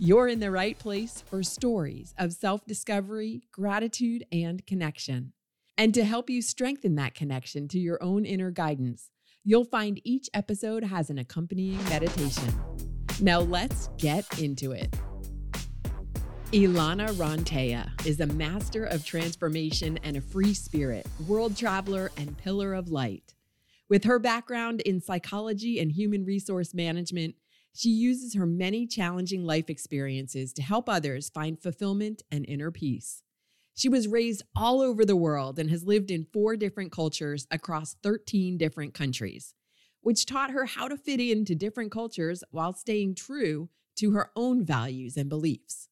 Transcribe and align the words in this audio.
You're 0.00 0.28
in 0.28 0.38
the 0.38 0.52
right 0.52 0.78
place 0.78 1.24
for 1.26 1.42
stories 1.42 2.14
of 2.18 2.32
self 2.32 2.64
discovery, 2.64 3.42
gratitude, 3.50 4.24
and 4.30 4.64
connection. 4.64 5.32
And 5.76 5.92
to 5.94 6.04
help 6.04 6.30
you 6.30 6.40
strengthen 6.40 6.94
that 6.94 7.16
connection 7.16 7.66
to 7.66 7.80
your 7.80 8.00
own 8.00 8.24
inner 8.24 8.52
guidance, 8.52 9.10
you'll 9.42 9.64
find 9.64 10.00
each 10.04 10.30
episode 10.32 10.84
has 10.84 11.10
an 11.10 11.18
accompanying 11.18 11.82
meditation. 11.86 12.54
Now 13.20 13.40
let's 13.40 13.88
get 13.98 14.38
into 14.38 14.70
it. 14.70 14.96
Ilana 16.52 17.08
Rantea 17.14 17.90
is 18.06 18.20
a 18.20 18.26
master 18.26 18.84
of 18.84 19.04
transformation 19.04 19.98
and 20.04 20.16
a 20.16 20.20
free 20.20 20.54
spirit, 20.54 21.08
world 21.26 21.56
traveler, 21.56 22.12
and 22.16 22.38
pillar 22.38 22.72
of 22.72 22.88
light. 22.88 23.34
With 23.88 24.04
her 24.04 24.20
background 24.20 24.80
in 24.82 25.00
psychology 25.00 25.80
and 25.80 25.90
human 25.90 26.24
resource 26.24 26.72
management, 26.72 27.34
she 27.78 27.90
uses 27.90 28.34
her 28.34 28.44
many 28.44 28.88
challenging 28.88 29.44
life 29.44 29.70
experiences 29.70 30.52
to 30.52 30.62
help 30.62 30.88
others 30.88 31.30
find 31.30 31.62
fulfillment 31.62 32.24
and 32.28 32.44
inner 32.48 32.72
peace. 32.72 33.22
She 33.76 33.88
was 33.88 34.08
raised 34.08 34.42
all 34.56 34.80
over 34.80 35.04
the 35.04 35.14
world 35.14 35.60
and 35.60 35.70
has 35.70 35.84
lived 35.84 36.10
in 36.10 36.26
four 36.32 36.56
different 36.56 36.90
cultures 36.90 37.46
across 37.52 37.94
13 38.02 38.58
different 38.58 38.94
countries, 38.94 39.54
which 40.00 40.26
taught 40.26 40.50
her 40.50 40.64
how 40.64 40.88
to 40.88 40.96
fit 40.96 41.20
into 41.20 41.54
different 41.54 41.92
cultures 41.92 42.42
while 42.50 42.72
staying 42.72 43.14
true 43.14 43.68
to 43.98 44.10
her 44.10 44.32
own 44.34 44.64
values 44.64 45.16
and 45.16 45.28
beliefs. 45.28 45.88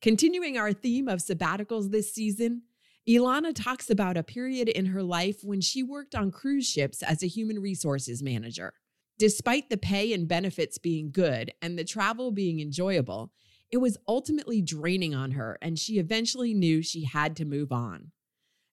Continuing 0.00 0.56
our 0.56 0.72
theme 0.72 1.08
of 1.08 1.18
sabbaticals 1.18 1.90
this 1.90 2.14
season, 2.14 2.62
Ilana 3.08 3.52
talks 3.52 3.90
about 3.90 4.16
a 4.16 4.22
period 4.22 4.68
in 4.68 4.86
her 4.86 5.02
life 5.02 5.42
when 5.42 5.60
she 5.60 5.82
worked 5.82 6.14
on 6.14 6.30
cruise 6.30 6.70
ships 6.70 7.02
as 7.02 7.24
a 7.24 7.26
human 7.26 7.58
resources 7.58 8.22
manager. 8.22 8.74
Despite 9.20 9.68
the 9.68 9.76
pay 9.76 10.14
and 10.14 10.26
benefits 10.26 10.78
being 10.78 11.10
good 11.10 11.52
and 11.60 11.78
the 11.78 11.84
travel 11.84 12.30
being 12.30 12.58
enjoyable, 12.58 13.34
it 13.70 13.76
was 13.76 13.98
ultimately 14.08 14.62
draining 14.62 15.14
on 15.14 15.32
her, 15.32 15.58
and 15.60 15.78
she 15.78 15.98
eventually 15.98 16.54
knew 16.54 16.80
she 16.80 17.04
had 17.04 17.36
to 17.36 17.44
move 17.44 17.70
on. 17.70 18.12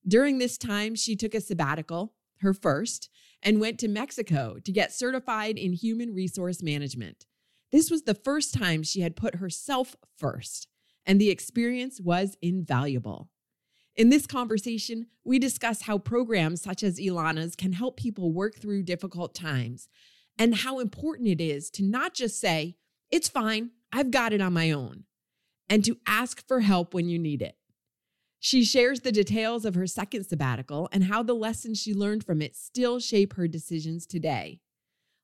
During 0.07 0.37
this 0.37 0.57
time, 0.57 0.95
she 0.95 1.17
took 1.17 1.35
a 1.35 1.41
sabbatical, 1.41 2.13
her 2.39 2.53
first, 2.53 3.09
and 3.43 3.59
went 3.59 3.77
to 3.79 3.89
Mexico 3.89 4.55
to 4.63 4.71
get 4.71 4.93
certified 4.93 5.57
in 5.57 5.73
human 5.73 6.13
resource 6.13 6.63
management. 6.63 7.25
This 7.73 7.91
was 7.91 8.03
the 8.03 8.15
first 8.15 8.53
time 8.53 8.83
she 8.83 9.01
had 9.01 9.17
put 9.17 9.35
herself 9.35 9.97
first, 10.17 10.69
and 11.05 11.19
the 11.19 11.29
experience 11.29 11.99
was 11.99 12.37
invaluable. 12.41 13.27
In 13.97 14.07
this 14.07 14.25
conversation, 14.25 15.07
we 15.25 15.39
discuss 15.39 15.81
how 15.81 15.97
programs 15.97 16.61
such 16.61 16.83
as 16.83 17.01
Ilana's 17.01 17.57
can 17.57 17.73
help 17.73 17.97
people 17.97 18.31
work 18.31 18.55
through 18.55 18.83
difficult 18.83 19.35
times 19.35 19.89
and 20.37 20.55
how 20.55 20.79
important 20.79 21.27
it 21.27 21.41
is 21.41 21.69
to 21.71 21.83
not 21.83 22.13
just 22.13 22.39
say, 22.39 22.75
it's 23.11 23.29
fine, 23.29 23.71
I've 23.91 24.11
got 24.11 24.33
it 24.33 24.41
on 24.41 24.53
my 24.53 24.71
own, 24.71 25.05
and 25.69 25.83
to 25.85 25.97
ask 26.05 26.45
for 26.47 26.61
help 26.61 26.93
when 26.93 27.09
you 27.09 27.17
need 27.17 27.41
it. 27.41 27.55
She 28.39 28.63
shares 28.63 28.99
the 28.99 29.11
details 29.11 29.65
of 29.65 29.75
her 29.75 29.87
second 29.87 30.25
sabbatical 30.25 30.89
and 30.91 31.05
how 31.05 31.23
the 31.23 31.33
lessons 31.33 31.81
she 31.81 31.93
learned 31.93 32.23
from 32.23 32.41
it 32.41 32.55
still 32.55 32.99
shape 32.99 33.33
her 33.33 33.47
decisions 33.47 34.05
today. 34.05 34.59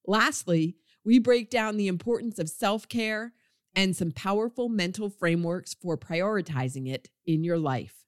Lastly, 0.05 0.75
we 1.05 1.19
break 1.19 1.49
down 1.49 1.77
the 1.77 1.87
importance 1.87 2.39
of 2.39 2.49
self 2.49 2.87
care 2.87 3.33
and 3.75 3.95
some 3.95 4.11
powerful 4.11 4.69
mental 4.69 5.09
frameworks 5.09 5.73
for 5.73 5.97
prioritizing 5.97 6.87
it 6.89 7.09
in 7.25 7.43
your 7.43 7.57
life. 7.57 8.03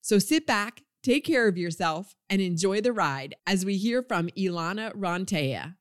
So 0.00 0.18
sit 0.18 0.46
back, 0.46 0.82
take 1.02 1.24
care 1.24 1.48
of 1.48 1.58
yourself, 1.58 2.14
and 2.28 2.40
enjoy 2.40 2.80
the 2.80 2.92
ride 2.92 3.34
as 3.46 3.64
we 3.64 3.76
hear 3.76 4.02
from 4.02 4.28
Ilana 4.30 4.94
Rantea. 4.94 5.76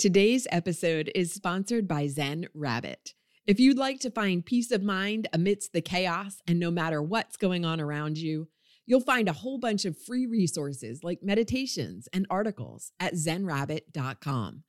Today's 0.00 0.46
episode 0.50 1.12
is 1.14 1.30
sponsored 1.30 1.86
by 1.86 2.06
Zen 2.06 2.48
Rabbit. 2.54 3.12
If 3.46 3.60
you'd 3.60 3.76
like 3.76 4.00
to 4.00 4.10
find 4.10 4.42
peace 4.42 4.70
of 4.70 4.82
mind 4.82 5.28
amidst 5.30 5.74
the 5.74 5.82
chaos 5.82 6.40
and 6.46 6.58
no 6.58 6.70
matter 6.70 7.02
what's 7.02 7.36
going 7.36 7.66
on 7.66 7.82
around 7.82 8.16
you, 8.16 8.48
you'll 8.86 9.02
find 9.02 9.28
a 9.28 9.34
whole 9.34 9.58
bunch 9.58 9.84
of 9.84 9.98
free 9.98 10.24
resources 10.24 11.04
like 11.04 11.22
meditations 11.22 12.08
and 12.14 12.26
articles 12.30 12.92
at 12.98 13.12
zenrabbit.com. 13.12 14.62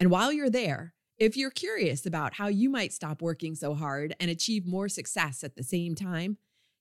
And 0.00 0.10
while 0.10 0.32
you're 0.32 0.48
there, 0.48 0.94
if 1.18 1.36
you're 1.36 1.50
curious 1.50 2.06
about 2.06 2.32
how 2.32 2.46
you 2.46 2.70
might 2.70 2.94
stop 2.94 3.20
working 3.20 3.54
so 3.54 3.74
hard 3.74 4.16
and 4.18 4.30
achieve 4.30 4.66
more 4.66 4.88
success 4.88 5.44
at 5.44 5.56
the 5.56 5.62
same 5.62 5.94
time, 5.94 6.38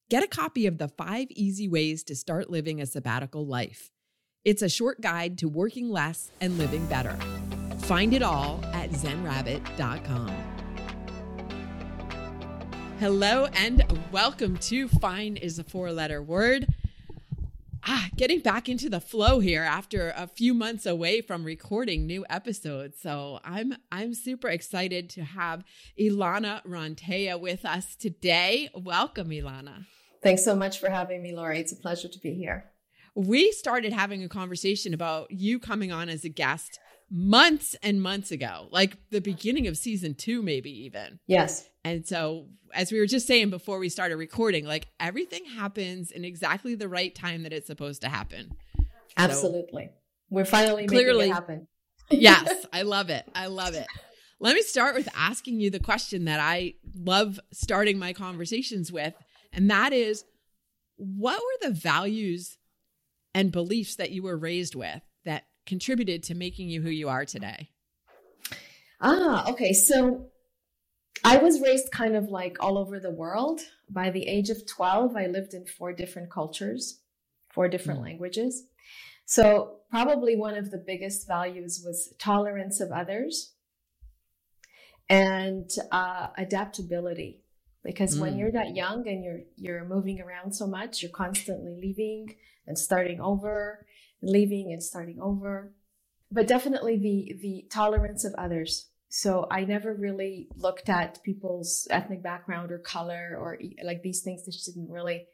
get 0.09 0.23
a 0.23 0.27
copy 0.27 0.67
of 0.67 0.77
the 0.77 0.87
five 0.87 1.27
easy 1.31 1.67
ways 1.67 2.05
to 2.05 2.15
start 2.15 2.49
living 2.49 2.79
a 2.79 2.85
sabbatical 2.85 3.45
life. 3.45 3.91
It's 4.45 4.61
a 4.61 4.69
short 4.69 5.01
guide 5.01 5.37
to 5.39 5.49
working 5.49 5.89
less 5.89 6.31
and 6.39 6.57
living 6.57 6.85
better. 6.85 7.19
Find 7.89 8.13
it 8.13 8.21
all 8.21 8.63
at 8.65 8.91
zenrabbit.com. 8.91 10.29
Hello 12.99 13.47
and 13.53 13.83
welcome 14.11 14.57
to 14.57 14.87
Fine 14.87 15.37
is 15.37 15.57
a 15.57 15.63
four 15.63 15.91
letter 15.91 16.21
word. 16.21 16.67
Ah, 17.83 18.09
getting 18.15 18.41
back 18.41 18.69
into 18.69 18.91
the 18.91 18.99
flow 18.99 19.39
here 19.39 19.63
after 19.63 20.13
a 20.15 20.27
few 20.27 20.53
months 20.53 20.85
away 20.85 21.21
from 21.21 21.43
recording 21.43 22.05
new 22.05 22.23
episodes. 22.29 23.01
So 23.01 23.39
I'm 23.43 23.73
I'm 23.91 24.13
super 24.13 24.49
excited 24.49 25.09
to 25.09 25.23
have 25.23 25.63
Ilana 25.99 26.63
Rantea 26.67 27.39
with 27.39 27.65
us 27.65 27.95
today. 27.95 28.69
Welcome, 28.75 29.29
Ilana. 29.29 29.87
Thanks 30.21 30.45
so 30.45 30.55
much 30.55 30.77
for 30.77 30.91
having 30.91 31.23
me, 31.23 31.35
Lori. 31.35 31.59
It's 31.59 31.71
a 31.71 31.75
pleasure 31.75 32.07
to 32.07 32.19
be 32.19 32.35
here. 32.35 32.65
We 33.15 33.51
started 33.51 33.93
having 33.93 34.23
a 34.23 34.29
conversation 34.29 34.93
about 34.93 35.31
you 35.31 35.57
coming 35.57 35.91
on 35.91 36.07
as 36.07 36.23
a 36.23 36.29
guest 36.29 36.79
months 37.11 37.75
and 37.81 38.01
months 38.01 38.31
ago, 38.31 38.67
like 38.71 38.97
the 39.09 39.21
beginning 39.21 39.67
of 39.67 39.77
season 39.77 40.13
two, 40.13 40.41
maybe 40.41 40.85
even. 40.85 41.19
Yes. 41.27 41.67
And 41.83 42.05
so, 42.05 42.47
as 42.73 42.91
we 42.91 42.99
were 42.99 43.07
just 43.07 43.25
saying 43.25 43.49
before 43.49 43.79
we 43.79 43.89
started 43.89 44.17
recording, 44.17 44.65
like 44.65 44.87
everything 44.99 45.45
happens 45.45 46.11
in 46.11 46.23
exactly 46.23 46.75
the 46.75 46.87
right 46.87 47.13
time 47.13 47.43
that 47.43 47.53
it's 47.53 47.67
supposed 47.67 48.01
to 48.01 48.09
happen. 48.09 48.51
Absolutely. 49.17 49.85
So, 49.85 49.93
we're 50.29 50.45
finally 50.45 50.85
clearly, 50.85 51.29
making 51.29 51.31
it 51.31 51.33
happen. 51.33 51.67
yes, 52.11 52.65
I 52.73 52.83
love 52.83 53.09
it. 53.09 53.25
I 53.33 53.47
love 53.47 53.73
it. 53.73 53.87
Let 54.39 54.55
me 54.55 54.61
start 54.61 54.95
with 54.95 55.09
asking 55.15 55.59
you 55.59 55.69
the 55.69 55.79
question 55.79 56.25
that 56.25 56.39
I 56.39 56.75
love 56.95 57.39
starting 57.51 57.99
my 57.99 58.13
conversations 58.13 58.91
with. 58.91 59.13
And 59.51 59.69
that 59.69 59.91
is 59.91 60.23
what 60.95 61.41
were 61.41 61.69
the 61.69 61.73
values 61.73 62.57
and 63.33 63.51
beliefs 63.51 63.95
that 63.95 64.11
you 64.11 64.23
were 64.23 64.37
raised 64.37 64.75
with 64.75 65.01
contributed 65.69 66.23
to 66.23 66.35
making 66.35 66.67
you 66.67 66.81
who 66.81 66.89
you 66.89 67.07
are 67.07 67.23
today? 67.23 67.69
Ah, 68.99 69.49
okay. 69.49 69.71
So 69.71 70.29
I 71.23 71.37
was 71.37 71.61
raised 71.61 71.91
kind 71.91 72.15
of 72.15 72.25
like 72.29 72.57
all 72.59 72.77
over 72.77 72.99
the 72.99 73.11
world. 73.11 73.61
By 73.89 74.09
the 74.09 74.27
age 74.27 74.49
of 74.49 74.65
12, 74.67 75.15
I 75.15 75.27
lived 75.27 75.53
in 75.53 75.65
four 75.65 75.93
different 75.93 76.31
cultures, 76.31 77.01
four 77.53 77.67
different 77.67 78.01
mm. 78.01 78.03
languages. 78.03 78.63
So, 79.25 79.77
probably 79.91 80.35
one 80.35 80.55
of 80.55 80.71
the 80.71 80.83
biggest 80.85 81.27
values 81.27 81.83
was 81.85 82.13
tolerance 82.19 82.79
of 82.79 82.91
others 82.91 83.53
and 85.07 85.69
uh, 85.91 86.27
adaptability. 86.35 87.43
Because 87.83 88.17
mm. 88.17 88.21
when 88.21 88.37
you're 88.37 88.51
that 88.51 88.75
young 88.75 89.07
and 89.07 89.23
you're 89.23 89.41
you're 89.55 89.85
moving 89.85 90.19
around 90.19 90.53
so 90.53 90.67
much, 90.67 91.01
you're 91.01 91.11
constantly 91.11 91.75
leaving 91.79 92.35
and 92.67 92.77
starting 92.77 93.21
over 93.21 93.85
leaving 94.21 94.71
and 94.71 94.83
starting 94.83 95.19
over. 95.21 95.73
But 96.31 96.47
definitely 96.47 96.97
the 96.97 97.39
the 97.41 97.65
tolerance 97.69 98.23
of 98.23 98.33
others. 98.35 98.89
So 99.09 99.47
I 99.49 99.65
never 99.65 99.93
really 99.93 100.47
looked 100.55 100.87
at 100.87 101.23
people's 101.23 101.87
ethnic 101.89 102.21
background 102.21 102.71
or 102.71 102.77
color 102.77 103.35
or 103.39 103.57
like 103.83 104.03
these 104.03 104.21
things 104.21 104.45
that 104.45 104.51
just 104.51 104.67
didn't 104.67 104.91
really 104.91 105.25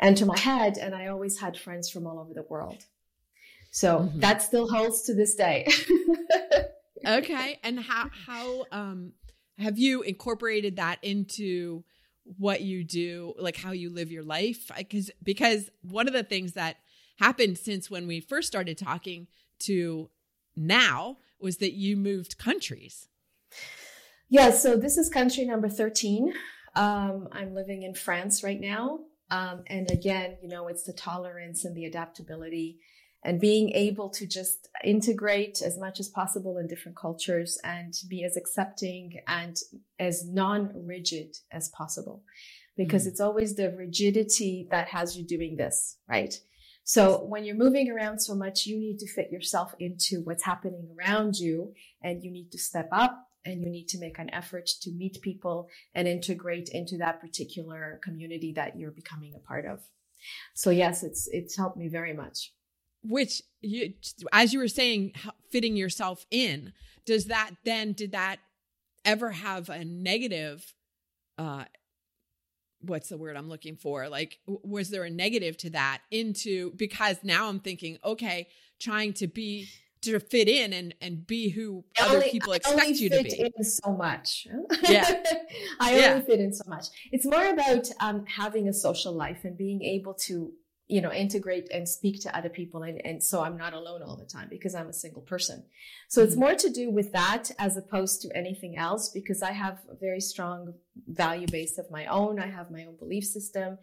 enter 0.00 0.26
my 0.26 0.38
head. 0.38 0.76
And 0.76 0.94
I 0.94 1.06
always 1.06 1.38
had 1.38 1.56
friends 1.56 1.88
from 1.88 2.06
all 2.06 2.18
over 2.18 2.34
the 2.34 2.46
world. 2.48 2.84
So 3.70 4.00
mm-hmm. 4.00 4.20
that 4.20 4.42
still 4.42 4.68
holds 4.68 5.02
to 5.02 5.14
this 5.14 5.36
day. 5.36 5.68
okay. 7.06 7.58
And 7.62 7.78
how 7.78 8.10
how 8.26 8.66
um 8.72 9.12
have 9.58 9.78
you 9.78 10.02
incorporated 10.02 10.76
that 10.76 10.98
into 11.02 11.84
what 12.24 12.60
you 12.60 12.84
do, 12.84 13.34
like 13.38 13.56
how 13.56 13.72
you 13.72 13.90
live 13.90 14.10
your 14.10 14.24
life? 14.24 14.70
Because 14.76 15.10
because 15.22 15.70
one 15.82 16.08
of 16.08 16.12
the 16.12 16.24
things 16.24 16.52
that 16.52 16.76
happened 17.18 17.58
since 17.58 17.90
when 17.90 18.06
we 18.06 18.20
first 18.20 18.48
started 18.48 18.78
talking 18.78 19.28
to 19.60 20.10
now 20.56 21.18
was 21.40 21.58
that 21.58 21.72
you 21.72 21.96
moved 21.96 22.38
countries. 22.38 23.08
Yeah, 24.28 24.50
so 24.50 24.76
this 24.76 24.96
is 24.96 25.08
country 25.08 25.44
number 25.44 25.68
13. 25.68 26.32
Um, 26.74 27.28
I'm 27.32 27.54
living 27.54 27.82
in 27.82 27.94
France 27.94 28.42
right 28.42 28.60
now. 28.60 29.00
Um, 29.30 29.64
and 29.66 29.90
again, 29.90 30.36
you 30.42 30.48
know, 30.48 30.68
it's 30.68 30.84
the 30.84 30.92
tolerance 30.92 31.64
and 31.64 31.76
the 31.76 31.84
adaptability 31.84 32.78
and 33.24 33.40
being 33.40 33.70
able 33.70 34.10
to 34.10 34.26
just 34.26 34.68
integrate 34.84 35.62
as 35.62 35.78
much 35.78 36.00
as 36.00 36.08
possible 36.08 36.58
in 36.58 36.66
different 36.66 36.96
cultures 36.96 37.58
and 37.62 37.94
be 38.08 38.24
as 38.24 38.36
accepting 38.36 39.20
and 39.28 39.56
as 39.98 40.26
non-rigid 40.26 41.36
as 41.50 41.68
possible 41.68 42.22
because 42.76 43.02
mm-hmm. 43.02 43.10
it's 43.10 43.20
always 43.20 43.54
the 43.54 43.70
rigidity 43.70 44.66
that 44.70 44.88
has 44.88 45.16
you 45.16 45.24
doing 45.24 45.56
this 45.56 45.98
right 46.08 46.40
so 46.84 47.24
when 47.24 47.44
you're 47.44 47.56
moving 47.56 47.90
around 47.90 48.20
so 48.20 48.34
much 48.34 48.66
you 48.66 48.78
need 48.78 48.98
to 48.98 49.08
fit 49.08 49.30
yourself 49.30 49.74
into 49.78 50.20
what's 50.24 50.44
happening 50.44 50.88
around 50.98 51.36
you 51.36 51.72
and 52.02 52.22
you 52.22 52.30
need 52.30 52.50
to 52.50 52.58
step 52.58 52.88
up 52.92 53.28
and 53.44 53.62
you 53.62 53.70
need 53.70 53.88
to 53.88 53.98
make 53.98 54.18
an 54.18 54.30
effort 54.30 54.66
to 54.66 54.90
meet 54.90 55.20
people 55.22 55.68
and 55.94 56.06
integrate 56.06 56.68
into 56.68 56.96
that 56.98 57.20
particular 57.20 58.00
community 58.02 58.52
that 58.52 58.78
you're 58.78 58.90
becoming 58.90 59.34
a 59.34 59.38
part 59.38 59.66
of. 59.66 59.80
So 60.54 60.70
yes 60.70 61.02
it's 61.02 61.28
it's 61.32 61.56
helped 61.56 61.76
me 61.76 61.88
very 61.88 62.12
much. 62.12 62.52
Which 63.02 63.42
you 63.60 63.94
as 64.32 64.52
you 64.52 64.60
were 64.60 64.68
saying 64.68 65.12
fitting 65.50 65.76
yourself 65.76 66.26
in 66.30 66.72
does 67.04 67.26
that 67.26 67.50
then 67.64 67.92
did 67.92 68.12
that 68.12 68.38
ever 69.04 69.32
have 69.32 69.68
a 69.68 69.84
negative 69.84 70.74
uh 71.38 71.64
what's 72.82 73.08
the 73.08 73.16
word 73.16 73.36
i'm 73.36 73.48
looking 73.48 73.76
for? 73.76 74.08
Like 74.08 74.38
was 74.46 74.90
there 74.90 75.04
a 75.04 75.10
negative 75.10 75.56
to 75.58 75.70
that 75.70 76.00
into 76.10 76.72
because 76.74 77.18
now 77.22 77.48
i'm 77.48 77.60
thinking 77.60 77.98
okay 78.04 78.48
trying 78.78 79.12
to 79.14 79.26
be 79.26 79.68
to 80.02 80.18
fit 80.18 80.48
in 80.48 80.72
and 80.72 80.94
and 81.00 81.26
be 81.26 81.48
who 81.48 81.84
I 81.98 82.06
other 82.06 82.16
only, 82.16 82.30
people 82.30 82.52
expect 82.52 82.90
you 82.96 83.08
to 83.10 83.22
be. 83.22 83.52
in 83.56 83.64
so 83.64 83.92
much. 83.92 84.46
Yeah. 84.88 85.22
I 85.80 85.96
yeah. 85.96 86.12
only 86.14 86.26
fit 86.26 86.40
in 86.40 86.52
so 86.52 86.64
much. 86.68 86.86
It's 87.12 87.24
more 87.24 87.48
about 87.48 87.88
um 88.00 88.26
having 88.26 88.68
a 88.68 88.72
social 88.72 89.12
life 89.12 89.44
and 89.44 89.56
being 89.56 89.82
able 89.82 90.14
to 90.26 90.52
you 90.92 91.00
know 91.00 91.12
integrate 91.12 91.68
and 91.72 91.88
speak 91.88 92.20
to 92.20 92.36
other 92.36 92.50
people 92.50 92.82
and, 92.82 93.00
and 93.06 93.22
so 93.22 93.42
i'm 93.42 93.56
not 93.56 93.72
alone 93.72 94.02
all 94.02 94.16
the 94.16 94.32
time 94.36 94.48
because 94.50 94.74
i'm 94.74 94.88
a 94.88 94.92
single 95.04 95.22
person. 95.22 95.64
So 96.08 96.20
mm-hmm. 96.20 96.28
it's 96.28 96.36
more 96.36 96.54
to 96.54 96.70
do 96.70 96.90
with 96.90 97.12
that 97.12 97.50
as 97.58 97.76
opposed 97.76 98.20
to 98.22 98.36
anything 98.36 98.76
else 98.76 99.08
because 99.08 99.42
i 99.42 99.52
have 99.52 99.78
a 99.90 99.96
very 99.96 100.20
strong 100.20 100.74
value 101.08 101.46
base 101.46 101.78
of 101.78 101.90
my 101.90 102.04
own. 102.06 102.38
I 102.38 102.48
have 102.48 102.70
my 102.70 102.84
own 102.84 102.96
belief 102.96 103.24
system. 103.24 103.78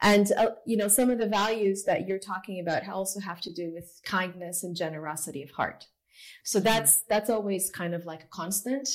And 0.00 0.30
uh, 0.32 0.50
you 0.66 0.76
know 0.76 0.88
some 0.88 1.10
of 1.10 1.18
the 1.18 1.26
values 1.42 1.84
that 1.84 2.06
you're 2.06 2.26
talking 2.32 2.60
about 2.60 2.88
also 2.88 3.20
have 3.20 3.40
to 3.42 3.52
do 3.52 3.72
with 3.72 4.00
kindness 4.04 4.62
and 4.62 4.76
generosity 4.76 5.42
of 5.42 5.50
heart. 5.50 5.86
So 6.44 6.58
mm-hmm. 6.58 6.66
that's 6.66 7.02
that's 7.12 7.30
always 7.30 7.70
kind 7.70 7.94
of 7.94 8.06
like 8.06 8.22
a 8.22 8.34
constant 8.40 8.88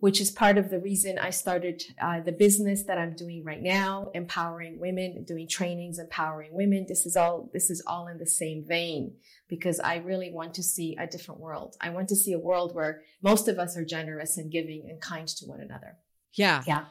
which 0.00 0.20
is 0.20 0.30
part 0.30 0.58
of 0.58 0.70
the 0.70 0.78
reason 0.78 1.18
I 1.18 1.30
started 1.30 1.82
uh, 2.00 2.20
the 2.20 2.32
business 2.32 2.82
that 2.84 2.98
I'm 2.98 3.14
doing 3.14 3.42
right 3.44 3.62
now, 3.62 4.10
empowering 4.14 4.78
women, 4.78 5.24
doing 5.24 5.48
trainings, 5.48 5.98
empowering 5.98 6.50
women. 6.52 6.86
This 6.88 7.06
is 7.06 7.16
all, 7.16 7.50
this 7.52 7.70
is 7.70 7.82
all 7.86 8.08
in 8.08 8.18
the 8.18 8.26
same 8.26 8.64
vein 8.66 9.16
because 9.48 9.80
I 9.80 9.96
really 9.96 10.30
want 10.30 10.54
to 10.54 10.62
see 10.62 10.96
a 10.98 11.06
different 11.06 11.40
world. 11.40 11.76
I 11.80 11.90
want 11.90 12.08
to 12.08 12.16
see 12.16 12.32
a 12.32 12.38
world 12.38 12.74
where 12.74 13.02
most 13.22 13.48
of 13.48 13.58
us 13.58 13.76
are 13.76 13.84
generous 13.84 14.36
and 14.36 14.50
giving 14.50 14.86
and 14.88 15.00
kind 15.00 15.26
to 15.28 15.46
one 15.46 15.60
another. 15.60 15.96
Yeah. 16.34 16.62
Yeah. 16.66 16.84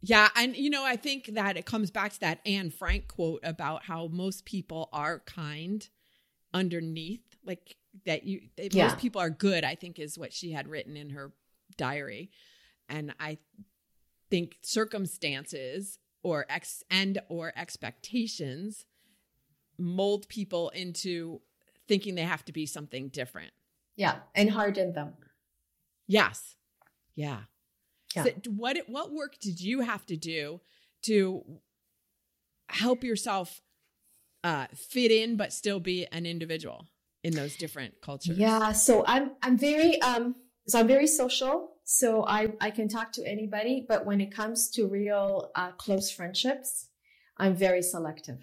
Yeah. 0.00 0.28
And, 0.34 0.56
you 0.56 0.68
know, 0.68 0.84
I 0.84 0.96
think 0.96 1.26
that 1.34 1.56
it 1.56 1.64
comes 1.64 1.90
back 1.90 2.12
to 2.12 2.20
that 2.20 2.40
Anne 2.44 2.70
Frank 2.70 3.08
quote 3.08 3.40
about 3.44 3.84
how 3.84 4.08
most 4.08 4.44
people 4.44 4.88
are 4.92 5.20
kind 5.20 5.88
underneath, 6.52 7.22
like 7.46 7.76
that 8.04 8.24
you, 8.24 8.40
that 8.56 8.74
yeah. 8.74 8.88
most 8.88 8.98
people 8.98 9.20
are 9.20 9.30
good, 9.30 9.64
I 9.64 9.74
think 9.74 9.98
is 9.98 10.18
what 10.18 10.32
she 10.32 10.52
had 10.52 10.66
written 10.66 10.96
in 10.96 11.10
her 11.10 11.32
diary. 11.76 12.30
And 12.88 13.14
I 13.18 13.38
think 14.30 14.56
circumstances 14.62 15.98
or 16.22 16.46
ex 16.48 16.82
and 16.90 17.18
or 17.28 17.52
expectations 17.56 18.86
mold 19.78 20.28
people 20.28 20.70
into 20.70 21.40
thinking 21.88 22.14
they 22.14 22.22
have 22.22 22.44
to 22.44 22.52
be 22.52 22.66
something 22.66 23.08
different. 23.08 23.50
Yeah, 23.96 24.16
and 24.34 24.50
harden 24.50 24.92
them. 24.92 25.14
Yes. 26.06 26.56
Yeah. 27.14 27.40
yeah. 28.14 28.24
So 28.24 28.30
what 28.50 28.78
what 28.86 29.12
work 29.12 29.38
did 29.40 29.60
you 29.60 29.80
have 29.80 30.06
to 30.06 30.16
do 30.16 30.60
to 31.02 31.42
help 32.68 33.04
yourself 33.04 33.60
uh, 34.44 34.66
fit 34.74 35.10
in 35.10 35.36
but 35.36 35.52
still 35.52 35.80
be 35.80 36.06
an 36.10 36.26
individual 36.26 36.86
in 37.22 37.34
those 37.34 37.56
different 37.56 38.00
cultures? 38.00 38.38
Yeah, 38.38 38.72
so 38.72 39.04
I'm 39.06 39.32
I'm 39.42 39.58
very 39.58 40.00
um 40.02 40.36
so 40.66 40.78
I'm 40.78 40.86
very 40.86 41.06
social. 41.06 41.70
So 41.84 42.24
I, 42.26 42.52
I 42.60 42.70
can 42.70 42.88
talk 42.88 43.12
to 43.12 43.26
anybody, 43.26 43.84
but 43.88 44.06
when 44.06 44.20
it 44.20 44.34
comes 44.34 44.70
to 44.70 44.86
real 44.86 45.50
uh, 45.56 45.72
close 45.72 46.10
friendships, 46.10 46.88
I'm 47.36 47.54
very 47.54 47.82
selective. 47.82 48.38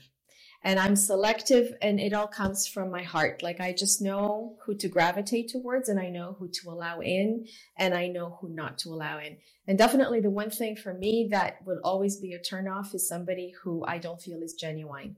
And 0.62 0.78
I'm 0.78 0.98
selective 0.98 1.74
and 1.82 2.02
it 2.02 2.12
all 2.12 2.28
comes 2.28 2.68
from 2.68 2.92
my 2.92 3.02
heart. 3.02 3.42
Like 3.42 3.62
I 3.62 3.72
just 3.72 4.02
know 4.02 4.58
who 4.66 4.76
to 4.76 4.90
gravitate 4.90 5.48
towards 5.50 5.88
and 5.88 5.98
I 5.98 6.10
know 6.10 6.36
who 6.38 6.50
to 6.50 6.70
allow 6.70 7.00
in 7.00 7.46
and 7.78 7.94
I 7.94 8.08
know 8.08 8.38
who 8.42 8.50
not 8.50 8.78
to 8.80 8.90
allow 8.90 9.20
in. 9.20 9.38
And 9.68 9.78
definitely 9.78 10.20
the 10.20 10.30
one 10.30 10.50
thing 10.50 10.76
for 10.76 10.94
me 10.94 11.30
that 11.32 11.66
will 11.66 11.80
always 11.86 12.18
be 12.18 12.34
a 12.34 12.40
turnoff 12.40 12.94
is 12.94 13.08
somebody 13.08 13.54
who 13.64 13.86
I 13.86 14.00
don't 14.00 14.22
feel 14.22 14.42
is 14.42 14.54
genuine 14.54 15.16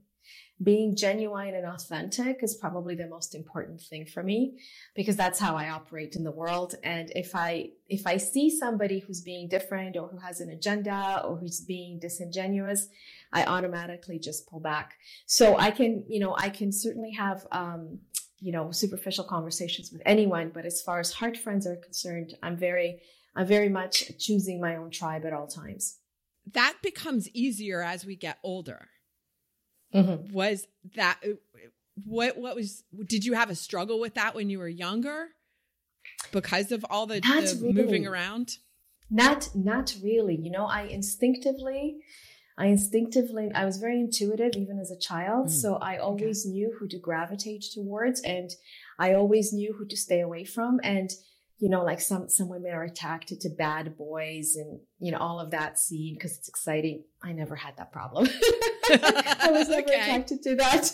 being 0.63 0.95
genuine 0.95 1.55
and 1.55 1.65
authentic 1.65 2.43
is 2.43 2.55
probably 2.55 2.93
the 2.93 3.07
most 3.07 3.33
important 3.33 3.81
thing 3.81 4.05
for 4.05 4.21
me 4.21 4.59
because 4.95 5.15
that's 5.15 5.39
how 5.39 5.55
I 5.55 5.69
operate 5.69 6.15
in 6.15 6.23
the 6.23 6.31
world. 6.31 6.75
And 6.83 7.11
if 7.15 7.35
I, 7.35 7.69
if 7.87 8.05
I 8.05 8.17
see 8.17 8.49
somebody 8.49 8.99
who's 8.99 9.21
being 9.21 9.47
different 9.47 9.97
or 9.97 10.07
who 10.07 10.17
has 10.17 10.39
an 10.39 10.49
agenda 10.49 11.23
or 11.25 11.37
who's 11.37 11.61
being 11.61 11.99
disingenuous, 11.99 12.87
I 13.33 13.45
automatically 13.45 14.19
just 14.19 14.47
pull 14.47 14.59
back. 14.59 14.95
So 15.25 15.57
I 15.57 15.71
can, 15.71 16.03
you 16.07 16.19
know, 16.19 16.35
I 16.37 16.49
can 16.49 16.71
certainly 16.71 17.11
have, 17.11 17.47
um, 17.51 17.99
you 18.39 18.51
know, 18.51 18.71
superficial 18.71 19.23
conversations 19.23 19.91
with 19.91 20.01
anyone, 20.05 20.51
but 20.53 20.65
as 20.65 20.81
far 20.81 20.99
as 20.99 21.13
heart 21.13 21.37
friends 21.37 21.65
are 21.65 21.75
concerned, 21.75 22.35
I'm 22.43 22.57
very, 22.57 23.01
I'm 23.35 23.47
very 23.47 23.69
much 23.69 24.11
choosing 24.19 24.59
my 24.59 24.75
own 24.75 24.91
tribe 24.91 25.25
at 25.25 25.33
all 25.33 25.47
times. 25.47 25.97
That 26.53 26.75
becomes 26.83 27.29
easier 27.29 27.81
as 27.81 28.05
we 28.05 28.15
get 28.15 28.39
older 28.43 28.89
Mm-hmm. 29.93 30.33
Was 30.33 30.67
that 30.95 31.19
what? 32.05 32.37
What 32.37 32.55
was? 32.55 32.83
Did 33.07 33.25
you 33.25 33.33
have 33.33 33.49
a 33.49 33.55
struggle 33.55 33.99
with 33.99 34.15
that 34.15 34.35
when 34.35 34.49
you 34.49 34.59
were 34.59 34.67
younger 34.67 35.27
because 36.31 36.71
of 36.71 36.85
all 36.89 37.05
the, 37.05 37.19
the 37.19 37.59
really. 37.61 37.73
moving 37.73 38.07
around? 38.07 38.57
Not, 39.09 39.49
not 39.53 39.93
really. 40.01 40.35
You 40.35 40.51
know, 40.51 40.65
I 40.65 40.83
instinctively, 40.83 41.97
I 42.57 42.67
instinctively, 42.67 43.51
I 43.53 43.65
was 43.65 43.77
very 43.77 43.99
intuitive 43.99 44.53
even 44.55 44.79
as 44.79 44.89
a 44.89 44.97
child. 44.97 45.47
Mm. 45.47 45.51
So 45.51 45.75
I 45.75 45.97
always 45.97 46.45
okay. 46.45 46.53
knew 46.53 46.75
who 46.79 46.87
to 46.87 46.97
gravitate 46.97 47.65
towards, 47.73 48.21
and 48.21 48.49
I 48.97 49.13
always 49.13 49.51
knew 49.51 49.73
who 49.77 49.85
to 49.85 49.97
stay 49.97 50.21
away 50.21 50.45
from. 50.45 50.79
And 50.83 51.11
you 51.61 51.69
know, 51.69 51.83
like 51.83 52.01
some 52.01 52.27
some 52.27 52.49
women 52.49 52.71
are 52.71 52.83
attracted 52.83 53.39
to 53.41 53.49
bad 53.49 53.95
boys 53.95 54.55
and 54.55 54.79
you 54.97 55.11
know 55.11 55.19
all 55.19 55.39
of 55.39 55.51
that 55.51 55.77
scene 55.77 56.15
because 56.15 56.35
it's 56.35 56.49
exciting. 56.49 57.03
I 57.23 57.33
never 57.33 57.55
had 57.55 57.77
that 57.77 57.91
problem. 57.91 58.27
I 58.89 59.49
was 59.51 59.69
never 59.69 59.83
okay. 59.83 60.01
attracted 60.01 60.41
to 60.41 60.55
that. 60.55 60.91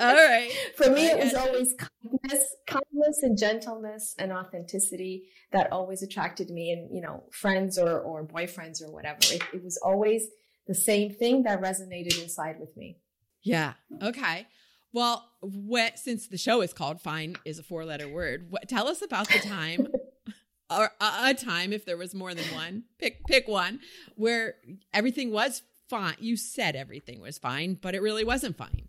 all 0.00 0.14
right. 0.14 0.50
For 0.76 0.88
me, 0.88 1.08
it 1.08 1.22
was 1.22 1.34
always 1.34 1.74
kindness, 1.74 2.56
kindness 2.66 3.22
and 3.22 3.36
gentleness 3.36 4.14
and 4.18 4.32
authenticity 4.32 5.24
that 5.52 5.70
always 5.70 6.02
attracted 6.02 6.48
me. 6.48 6.72
And 6.72 6.88
you 6.90 7.02
know, 7.02 7.24
friends 7.30 7.76
or 7.76 8.00
or 8.00 8.26
boyfriends 8.26 8.82
or 8.82 8.90
whatever. 8.90 9.18
It, 9.24 9.42
it 9.52 9.62
was 9.62 9.78
always 9.84 10.26
the 10.66 10.74
same 10.74 11.12
thing 11.12 11.42
that 11.42 11.60
resonated 11.60 12.20
inside 12.22 12.56
with 12.58 12.74
me. 12.78 12.96
Yeah. 13.42 13.74
Okay. 14.02 14.46
Well, 14.92 15.28
what 15.40 15.98
since 15.98 16.28
the 16.28 16.36
show 16.36 16.60
is 16.60 16.72
called 16.72 17.00
"Fine" 17.00 17.36
is 17.44 17.58
a 17.58 17.62
four-letter 17.62 18.08
word, 18.08 18.46
what, 18.50 18.68
tell 18.68 18.88
us 18.88 19.02
about 19.02 19.28
the 19.28 19.38
time, 19.38 19.88
or 20.70 20.90
a, 21.00 21.30
a 21.30 21.34
time 21.34 21.72
if 21.72 21.84
there 21.84 21.96
was 21.96 22.14
more 22.14 22.34
than 22.34 22.44
one. 22.54 22.84
Pick 22.98 23.26
pick 23.26 23.48
one 23.48 23.80
where 24.16 24.56
everything 24.92 25.32
was 25.32 25.62
fine. 25.88 26.16
You 26.18 26.36
said 26.36 26.76
everything 26.76 27.20
was 27.20 27.38
fine, 27.38 27.78
but 27.80 27.94
it 27.94 28.02
really 28.02 28.24
wasn't 28.24 28.56
fine. 28.56 28.88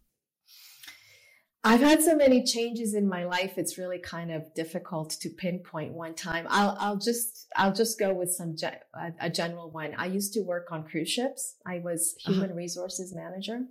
I've 1.65 1.79
had 1.79 2.01
so 2.01 2.15
many 2.15 2.43
changes 2.43 2.93
in 2.93 3.07
my 3.07 3.23
life. 3.23 3.53
It's 3.57 3.77
really 3.77 3.99
kind 3.99 4.31
of 4.31 4.53
difficult 4.53 5.11
to 5.21 5.29
pinpoint 5.29 5.93
one 5.93 6.13
time. 6.13 6.45
I'll, 6.49 6.75
I'll 6.77 6.97
just, 6.97 7.47
I'll 7.55 7.73
just 7.73 7.97
go 7.97 8.13
with 8.13 8.33
some, 8.33 8.57
ge- 8.57 8.63
a, 8.93 9.13
a, 9.21 9.29
general 9.29 9.71
one. 9.71 9.93
I 9.97 10.07
used 10.07 10.33
to 10.33 10.41
work 10.41 10.73
on 10.73 10.83
cruise 10.83 11.09
ships. 11.09 11.55
I 11.65 11.79
was 11.79 12.15
uh-huh. 12.19 12.33
human 12.33 12.49
uh-huh. 12.49 12.57
resources 12.57 13.15
manager. 13.15 13.61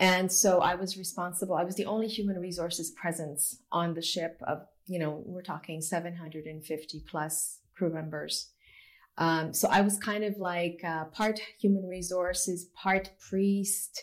And 0.00 0.32
so 0.32 0.60
I 0.60 0.74
was 0.76 0.96
responsible. 0.96 1.54
I 1.54 1.62
was 1.62 1.76
the 1.76 1.84
only 1.84 2.08
human 2.08 2.40
resources 2.40 2.90
presence 2.90 3.58
on 3.70 3.92
the 3.92 4.00
ship 4.02 4.42
of, 4.46 4.62
you 4.86 4.98
know, 4.98 5.22
we're 5.26 5.42
talking 5.42 5.82
750 5.82 7.04
plus 7.06 7.58
crew 7.76 7.92
members. 7.92 8.48
Um, 9.18 9.52
so 9.52 9.68
I 9.70 9.82
was 9.82 9.98
kind 9.98 10.24
of 10.24 10.38
like 10.38 10.80
uh, 10.82 11.04
part 11.04 11.38
human 11.60 11.86
resources, 11.86 12.64
part 12.74 13.10
priest, 13.20 14.02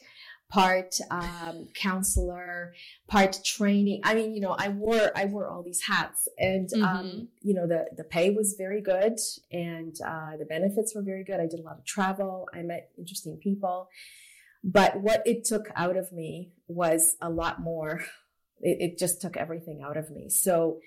part 0.50 0.96
um, 1.10 1.68
counselor, 1.74 2.76
part 3.08 3.40
training. 3.44 4.02
I 4.04 4.14
mean, 4.14 4.36
you 4.36 4.42
know, 4.42 4.56
I 4.58 4.70
wore 4.70 5.12
I 5.16 5.26
wore 5.26 5.48
all 5.50 5.64
these 5.64 5.82
hats, 5.82 6.28
and 6.38 6.72
um, 6.74 6.80
mm-hmm. 6.80 6.98
um, 6.98 7.28
you 7.42 7.56
know, 7.56 7.66
the 7.66 7.88
the 7.98 8.04
pay 8.04 8.30
was 8.30 8.54
very 8.58 8.82
good, 8.82 9.18
and 9.52 9.96
uh, 10.06 10.38
the 10.38 10.46
benefits 10.46 10.94
were 10.94 11.02
very 11.02 11.24
good. 11.24 11.40
I 11.40 11.48
did 11.48 11.60
a 11.60 11.64
lot 11.64 11.80
of 11.80 11.86
travel. 11.86 12.48
I 12.54 12.62
met 12.62 12.92
interesting 12.98 13.38
people. 13.38 13.90
But 14.64 15.02
what 15.02 15.22
it 15.26 15.46
took 15.46 15.68
out 15.76 15.98
of 15.98 16.12
me 16.12 16.52
was 16.68 17.16
a 17.22 17.30
lot 17.30 17.62
more. 17.62 18.02
It, 18.60 18.78
it 18.80 18.98
just 18.98 19.22
took 19.22 19.38
everything 19.38 19.84
out 19.86 19.98
of 19.98 20.10
me. 20.10 20.30
So 20.30 20.80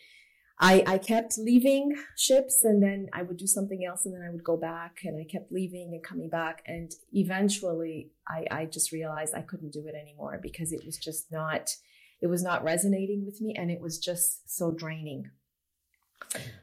I, 0.62 0.84
I 0.86 0.98
kept 0.98 1.38
leaving 1.38 1.94
ships 2.18 2.64
and 2.64 2.82
then 2.82 3.08
I 3.14 3.22
would 3.22 3.38
do 3.38 3.46
something 3.46 3.82
else 3.82 4.04
and 4.04 4.14
then 4.14 4.22
I 4.22 4.30
would 4.30 4.44
go 4.44 4.58
back 4.58 4.98
and 5.04 5.18
I 5.18 5.24
kept 5.24 5.50
leaving 5.50 5.92
and 5.94 6.04
coming 6.04 6.28
back. 6.28 6.62
And 6.66 6.92
eventually 7.12 8.10
I, 8.28 8.44
I 8.50 8.64
just 8.66 8.92
realized 8.92 9.34
I 9.34 9.40
couldn't 9.40 9.72
do 9.72 9.86
it 9.86 9.94
anymore 9.94 10.38
because 10.42 10.72
it 10.72 10.84
was 10.84 10.98
just 10.98 11.32
not, 11.32 11.70
it 12.20 12.26
was 12.26 12.42
not 12.42 12.62
resonating 12.62 13.24
with 13.24 13.40
me 13.40 13.54
and 13.56 13.70
it 13.70 13.80
was 13.80 13.98
just 13.98 14.54
so 14.54 14.70
draining. 14.70 15.30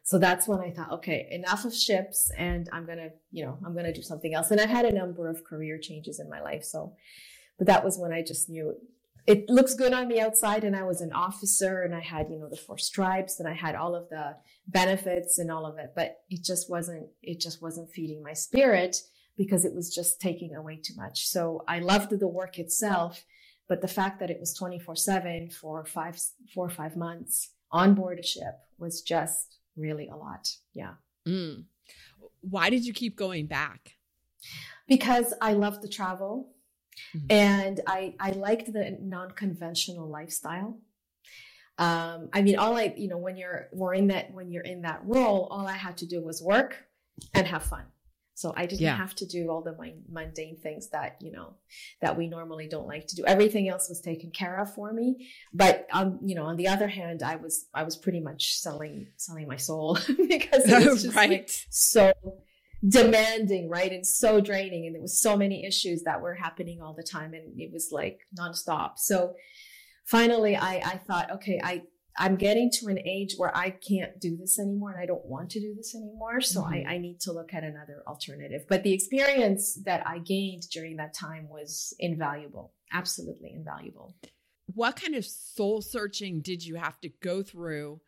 So 0.03 0.17
that's 0.17 0.47
when 0.47 0.59
I 0.59 0.71
thought, 0.71 0.91
okay, 0.93 1.27
enough 1.31 1.65
of 1.65 1.75
ships 1.75 2.31
and 2.37 2.69
I'm 2.71 2.85
going 2.85 2.99
to, 2.99 3.11
you 3.31 3.45
know, 3.45 3.57
I'm 3.65 3.73
going 3.73 3.85
to 3.85 3.93
do 3.93 4.01
something 4.01 4.33
else. 4.33 4.51
And 4.51 4.61
I've 4.61 4.69
had 4.69 4.85
a 4.85 4.93
number 4.93 5.29
of 5.29 5.43
career 5.43 5.77
changes 5.77 6.19
in 6.19 6.29
my 6.29 6.41
life. 6.41 6.63
So, 6.63 6.93
but 7.57 7.67
that 7.67 7.83
was 7.83 7.97
when 7.97 8.13
I 8.13 8.23
just 8.23 8.49
knew 8.49 8.75
it 9.25 9.49
looks 9.49 9.73
good 9.73 9.91
on 9.91 10.07
the 10.07 10.21
outside 10.21 10.63
and 10.63 10.75
I 10.75 10.83
was 10.83 11.01
an 11.01 11.11
officer 11.11 11.81
and 11.81 11.93
I 11.93 11.99
had, 11.99 12.27
you 12.29 12.39
know, 12.39 12.47
the 12.47 12.55
four 12.55 12.77
stripes 12.77 13.39
and 13.41 13.49
I 13.49 13.53
had 13.53 13.75
all 13.75 13.93
of 13.93 14.07
the 14.07 14.37
benefits 14.67 15.37
and 15.37 15.51
all 15.51 15.65
of 15.65 15.77
it, 15.77 15.91
but 15.93 16.19
it 16.29 16.45
just 16.45 16.69
wasn't, 16.69 17.07
it 17.21 17.41
just 17.41 17.61
wasn't 17.61 17.91
feeding 17.91 18.23
my 18.23 18.31
spirit 18.31 18.95
because 19.37 19.65
it 19.65 19.75
was 19.75 19.93
just 19.93 20.21
taking 20.21 20.55
away 20.55 20.77
too 20.77 20.93
much. 20.95 21.27
So 21.27 21.65
I 21.67 21.79
loved 21.79 22.17
the 22.17 22.27
work 22.27 22.57
itself, 22.57 23.25
but 23.67 23.81
the 23.81 23.89
fact 23.89 24.21
that 24.21 24.29
it 24.29 24.39
was 24.39 24.53
24 24.53 24.95
seven 24.95 25.49
for 25.49 25.83
five, 25.83 26.17
four 26.53 26.67
or 26.67 26.69
five 26.69 26.95
months 26.95 27.49
on 27.71 27.93
board 27.93 28.19
a 28.19 28.23
ship 28.23 28.59
was 28.77 29.01
just 29.01 29.57
really 29.75 30.07
a 30.07 30.15
lot. 30.15 30.49
Yeah. 30.73 30.93
Mm. 31.27 31.65
Why 32.41 32.69
did 32.69 32.85
you 32.85 32.93
keep 32.93 33.15
going 33.15 33.47
back? 33.47 33.93
Because 34.87 35.33
I 35.41 35.53
love 35.53 35.81
the 35.81 35.89
travel. 35.89 36.53
Mm-hmm. 37.15 37.25
And 37.29 37.81
I, 37.85 38.15
I 38.19 38.31
liked 38.31 38.73
the 38.73 38.97
non-conventional 39.01 40.07
lifestyle. 40.09 40.79
Um, 41.77 42.29
I 42.33 42.41
mean, 42.41 42.57
all 42.57 42.75
I, 42.75 42.93
you 42.97 43.07
know, 43.07 43.17
when 43.17 43.37
you're, 43.37 43.67
we're 43.71 43.93
in 43.93 44.07
that, 44.07 44.33
when 44.33 44.49
you're 44.49 44.63
in 44.63 44.81
that 44.81 45.01
role, 45.03 45.47
all 45.51 45.67
I 45.67 45.73
had 45.73 45.97
to 45.97 46.07
do 46.07 46.21
was 46.23 46.41
work 46.41 46.85
and 47.35 47.45
have 47.45 47.63
fun. 47.63 47.83
So 48.37 48.53
I 48.55 48.67
didn't 48.67 48.81
yeah. 48.81 48.95
have 48.95 49.15
to 49.15 49.25
do 49.25 49.49
all 49.49 49.63
the 49.63 49.75
mundane 50.07 50.57
things 50.57 50.89
that, 50.89 51.17
you 51.21 51.31
know, 51.31 51.55
that 52.01 52.15
we 52.15 52.27
normally 52.27 52.67
don't 52.67 52.85
like 52.85 53.07
to 53.07 53.15
do. 53.15 53.25
Everything 53.25 53.67
else 53.67 53.89
was 53.89 53.99
taken 53.99 54.29
care 54.29 54.59
of 54.59 54.71
for 54.75 54.93
me. 54.93 55.27
But, 55.55 55.87
um, 55.91 56.19
you 56.21 56.35
know, 56.35 56.43
on 56.43 56.55
the 56.55 56.67
other 56.67 56.87
hand, 56.87 57.23
I 57.23 57.37
was, 57.37 57.65
I 57.73 57.81
was 57.81 57.97
pretty 57.97 58.19
much 58.19 58.59
selling, 58.59 59.07
selling 59.15 59.47
my 59.47 59.55
soul 59.55 59.95
because 60.29 60.71
it 60.71 60.87
was 60.87 61.01
just 61.05 61.15
right. 61.15 61.31
like 61.31 61.49
so 61.71 62.13
demanding, 62.87 63.69
right? 63.69 63.91
And 63.91 64.05
so 64.05 64.39
draining. 64.39 64.85
And 64.85 64.93
there 64.93 65.01
was 65.01 65.19
so 65.19 65.35
many 65.35 65.65
issues 65.65 66.03
that 66.03 66.21
were 66.21 66.35
happening 66.35 66.79
all 66.79 66.93
the 66.93 67.01
time 67.01 67.33
and 67.33 67.59
it 67.59 67.73
was 67.73 67.89
like 67.91 68.19
nonstop. 68.39 68.99
So 68.99 69.33
finally 70.05 70.55
I, 70.55 70.75
I 70.75 71.01
thought, 71.07 71.31
okay, 71.31 71.59
I, 71.63 71.81
I'm 72.17 72.35
getting 72.35 72.71
to 72.79 72.87
an 72.87 72.99
age 72.99 73.35
where 73.37 73.55
I 73.55 73.69
can't 73.69 74.19
do 74.19 74.35
this 74.35 74.59
anymore 74.59 74.91
and 74.91 75.01
I 75.01 75.05
don't 75.05 75.25
want 75.25 75.51
to 75.51 75.59
do 75.59 75.75
this 75.75 75.95
anymore. 75.95 76.41
So 76.41 76.61
mm-hmm. 76.61 76.87
I, 76.87 76.95
I 76.95 76.97
need 76.97 77.19
to 77.21 77.31
look 77.31 77.53
at 77.53 77.63
another 77.63 78.03
alternative. 78.07 78.65
But 78.67 78.83
the 78.83 78.93
experience 78.93 79.79
that 79.85 80.05
I 80.07 80.19
gained 80.19 80.63
during 80.71 80.97
that 80.97 81.13
time 81.13 81.47
was 81.49 81.93
invaluable, 81.99 82.73
absolutely 82.91 83.51
invaluable. 83.53 84.15
What 84.73 84.99
kind 85.01 85.15
of 85.15 85.25
soul 85.25 85.81
searching 85.81 86.41
did 86.41 86.65
you 86.65 86.75
have 86.75 86.99
to 87.01 87.09
go 87.21 87.43
through 87.43 88.01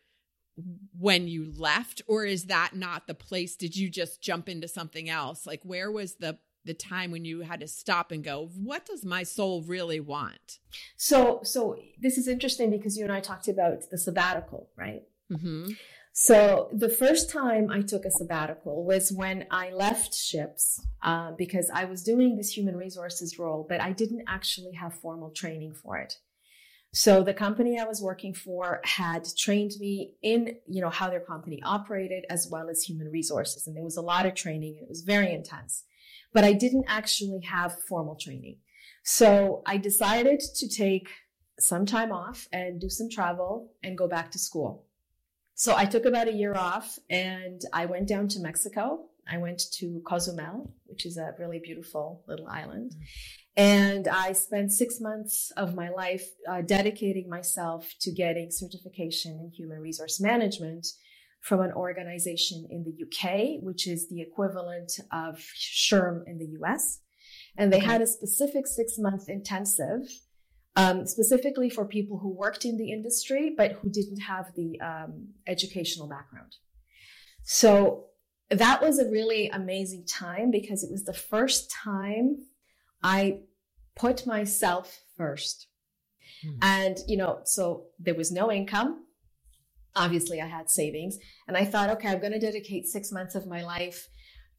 when 0.97 1.27
you 1.27 1.53
left 1.57 2.01
or 2.07 2.25
is 2.25 2.45
that 2.45 2.71
not 2.75 3.07
the 3.07 3.13
place 3.13 3.55
did 3.55 3.77
you 3.77 3.89
just 3.89 4.21
jump 4.21 4.49
into 4.49 4.67
something 4.67 5.09
else 5.09 5.47
like 5.47 5.61
where 5.63 5.89
was 5.89 6.15
the 6.15 6.37
the 6.65 6.73
time 6.73 7.11
when 7.11 7.25
you 7.25 7.41
had 7.41 7.59
to 7.59 7.67
stop 7.67 8.11
and 8.11 8.23
go 8.23 8.49
what 8.55 8.85
does 8.85 9.05
my 9.05 9.23
soul 9.23 9.61
really 9.63 9.99
want 9.99 10.59
so 10.97 11.39
so 11.43 11.77
this 11.99 12.17
is 12.17 12.27
interesting 12.27 12.69
because 12.69 12.97
you 12.97 13.03
and 13.03 13.13
i 13.13 13.19
talked 13.19 13.47
about 13.47 13.77
the 13.91 13.97
sabbatical 13.97 14.69
right 14.77 15.03
mm-hmm. 15.31 15.69
so 16.13 16.69
the 16.71 16.89
first 16.89 17.29
time 17.29 17.69
i 17.71 17.81
took 17.81 18.05
a 18.05 18.11
sabbatical 18.11 18.85
was 18.85 19.11
when 19.11 19.45
i 19.51 19.71
left 19.71 20.13
ships 20.13 20.85
uh, 21.03 21.31
because 21.37 21.69
i 21.73 21.85
was 21.85 22.03
doing 22.03 22.35
this 22.35 22.55
human 22.55 22.75
resources 22.75 23.39
role 23.39 23.65
but 23.67 23.81
i 23.81 23.91
didn't 23.91 24.23
actually 24.27 24.73
have 24.73 24.93
formal 24.93 25.29
training 25.31 25.73
for 25.73 25.97
it 25.97 26.17
so 26.91 27.23
the 27.23 27.33
company 27.33 27.79
I 27.79 27.85
was 27.85 28.01
working 28.01 28.33
for 28.33 28.81
had 28.83 29.27
trained 29.37 29.73
me 29.79 30.15
in, 30.23 30.55
you 30.67 30.81
know, 30.81 30.89
how 30.89 31.09
their 31.09 31.19
company 31.19 31.61
operated 31.63 32.25
as 32.29 32.47
well 32.51 32.67
as 32.67 32.81
human 32.81 33.11
resources. 33.11 33.67
And 33.67 33.75
there 33.75 33.83
was 33.83 33.97
a 33.97 34.01
lot 34.01 34.25
of 34.25 34.33
training 34.33 34.77
and 34.77 34.83
it 34.83 34.89
was 34.89 35.01
very 35.01 35.31
intense, 35.31 35.83
but 36.33 36.43
I 36.43 36.53
didn't 36.53 36.86
actually 36.88 37.41
have 37.41 37.81
formal 37.88 38.15
training. 38.15 38.57
So 39.03 39.63
I 39.65 39.77
decided 39.77 40.39
to 40.39 40.67
take 40.69 41.09
some 41.59 41.86
time 41.86 42.12
off 42.12 42.48
and 42.51 42.79
do 42.79 42.89
some 42.89 43.09
travel 43.09 43.71
and 43.83 43.98
go 43.98 44.07
back 44.07 44.31
to 44.31 44.39
school. 44.39 44.86
So 45.55 45.75
I 45.75 45.86
took 45.86 46.05
about 46.05 46.27
a 46.27 46.33
year 46.33 46.55
off 46.55 46.98
and 47.09 47.62
I 47.74 47.86
went 47.86 48.07
down 48.07 48.27
to 48.29 48.39
Mexico. 48.39 49.07
I 49.29 49.38
went 49.38 49.62
to 49.74 50.01
Cozumel, 50.07 50.74
which 50.86 51.05
is 51.05 51.17
a 51.17 51.33
really 51.38 51.59
beautiful 51.59 52.24
little 52.27 52.48
island. 52.48 52.95
And 53.57 54.07
I 54.07 54.31
spent 54.31 54.71
six 54.71 55.01
months 55.01 55.51
of 55.57 55.75
my 55.75 55.89
life 55.89 56.25
uh, 56.50 56.62
dedicating 56.62 57.29
myself 57.29 57.93
to 58.01 58.12
getting 58.12 58.51
certification 58.51 59.33
in 59.33 59.51
human 59.51 59.79
resource 59.79 60.21
management 60.21 60.88
from 61.41 61.62
an 61.62 61.72
organization 61.74 62.67
in 62.69 62.84
the 62.84 63.05
UK, 63.05 63.62
which 63.63 63.88
is 63.88 64.10
the 64.10 64.22
equivalent 64.22 64.91
of 65.12 65.36
SHRM 65.38 66.24
in 66.27 66.38
the 66.38 66.58
US. 66.62 67.00
And 67.58 67.72
they 67.74 67.79
had 67.79 68.01
a 68.01 68.08
specific 68.08 68.67
six 68.67 68.98
month 68.98 69.27
intensive, 69.27 70.01
um, 70.75 71.05
specifically 71.05 71.69
for 71.69 71.86
people 71.86 72.19
who 72.19 72.29
worked 72.29 72.65
in 72.65 72.77
the 72.77 72.91
industry, 72.91 73.53
but 73.55 73.74
who 73.74 73.89
didn't 73.89 74.19
have 74.22 74.53
the 74.55 74.79
um, 74.81 75.29
educational 75.48 76.08
background. 76.08 76.55
So 77.43 78.05
that 78.50 78.81
was 78.81 79.00
a 79.00 79.10
really 79.10 79.50
amazing 79.50 80.05
time 80.05 80.51
because 80.51 80.84
it 80.84 80.91
was 80.91 81.03
the 81.03 81.13
first 81.13 81.72
time 81.72 82.38
I 83.03 83.39
put 83.96 84.25
myself 84.25 85.01
first. 85.17 85.67
Hmm. 86.43 86.58
And, 86.62 86.98
you 87.08 87.17
know, 87.17 87.39
so 87.43 87.86
there 88.00 88.15
was 88.15 88.31
no 88.31 88.51
income. 88.51 89.05
Obviously, 89.96 90.41
I 90.41 90.48
had 90.48 90.69
savings. 90.69 91.17
And 91.48 91.58
I 91.58 91.65
thought, 91.65 91.89
okay, 91.91 92.10
I'm 92.10 92.19
going 92.19 92.34
to 92.34 92.39
dedicate 92.39 92.88
six 92.88 93.12
months 93.12 93.36
of 93.36 93.48
my 93.48 93.63
life 93.63 94.08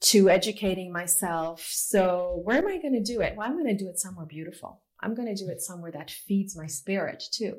to 0.01 0.31
educating 0.31 0.93
myself. 0.93 1.67
So 1.71 2.41
where 2.45 2.59
am 2.59 2.67
I 2.67 2.79
going 2.79 2.95
to 2.95 3.03
do 3.03 3.21
it? 3.21 3.35
Well, 3.37 3.47
I'm 3.47 3.55
going 3.55 3.77
to 3.77 3.85
do 3.85 3.89
it 3.89 3.99
somewhere 3.99 4.27
beautiful. 4.27 4.81
I'm 5.01 5.15
going 5.15 5.35
to 5.35 5.45
do 5.45 5.51
it 5.51 5.61
somewhere 5.61 5.93
that 5.93 6.11
feeds 6.11 6.57
my 6.57 6.67
spirit 6.67 7.23
too. 7.33 7.57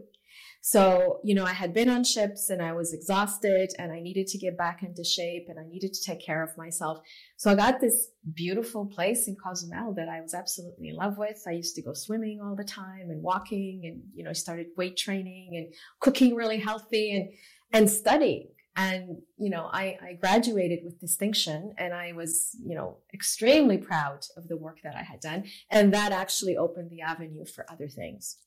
So, 0.64 1.20
you 1.24 1.34
know, 1.34 1.44
I 1.44 1.54
had 1.54 1.74
been 1.74 1.90
on 1.90 2.04
ships 2.04 2.52
and 2.52 2.62
I 2.62 2.74
was 2.74 2.94
exhausted 2.94 3.72
and 3.80 3.92
I 3.92 4.00
needed 4.00 4.28
to 4.28 4.38
get 4.38 4.58
back 4.58 4.84
into 4.84 5.04
shape 5.04 5.48
and 5.50 5.60
I 5.60 5.64
needed 5.68 5.94
to 5.94 6.04
take 6.04 6.24
care 6.24 6.44
of 6.44 6.56
myself. 6.56 7.00
So 7.36 7.50
I 7.50 7.56
got 7.56 7.82
this 7.82 8.10
beautiful 8.36 8.86
place 8.86 9.28
in 9.28 9.36
Cozumel 9.36 9.94
that 9.96 10.08
I 10.08 10.22
was 10.22 10.36
absolutely 10.36 10.90
in 10.90 10.96
love 10.96 11.18
with. 11.18 11.42
I 11.48 11.52
used 11.52 11.76
to 11.78 11.82
go 11.82 11.94
swimming 11.94 12.42
all 12.42 12.56
the 12.56 12.64
time 12.64 13.10
and 13.10 13.24
walking 13.24 13.82
and, 13.86 14.04
you 14.14 14.24
know, 14.24 14.30
I 14.30 14.34
started 14.34 14.68
weight 14.78 14.98
training 14.98 15.50
and 15.54 15.74
cooking 16.00 16.36
really 16.36 16.60
healthy 16.60 17.16
and, 17.16 17.30
and 17.74 17.90
studying. 17.90 18.48
And, 18.76 19.18
you 19.38 19.50
know, 19.50 19.70
I, 19.72 19.98
I 20.02 20.14
graduated 20.14 20.80
with 20.84 21.00
distinction 21.00 21.74
and 21.78 21.94
I 21.94 22.14
was, 22.14 22.56
you 22.64 22.74
know, 22.74 22.98
extremely 23.14 23.78
proud 23.78 24.20
of 24.38 24.48
the 24.48 24.56
work 24.56 24.78
that 24.84 24.96
I 24.96 25.04
had 25.04 25.20
done. 25.20 25.44
And 25.70 25.94
that 25.94 26.14
actually 26.14 26.56
opened 26.56 26.90
the 26.90 27.02
avenue 27.02 27.46
for 27.46 27.66
other 27.70 27.90
things. 27.90 28.38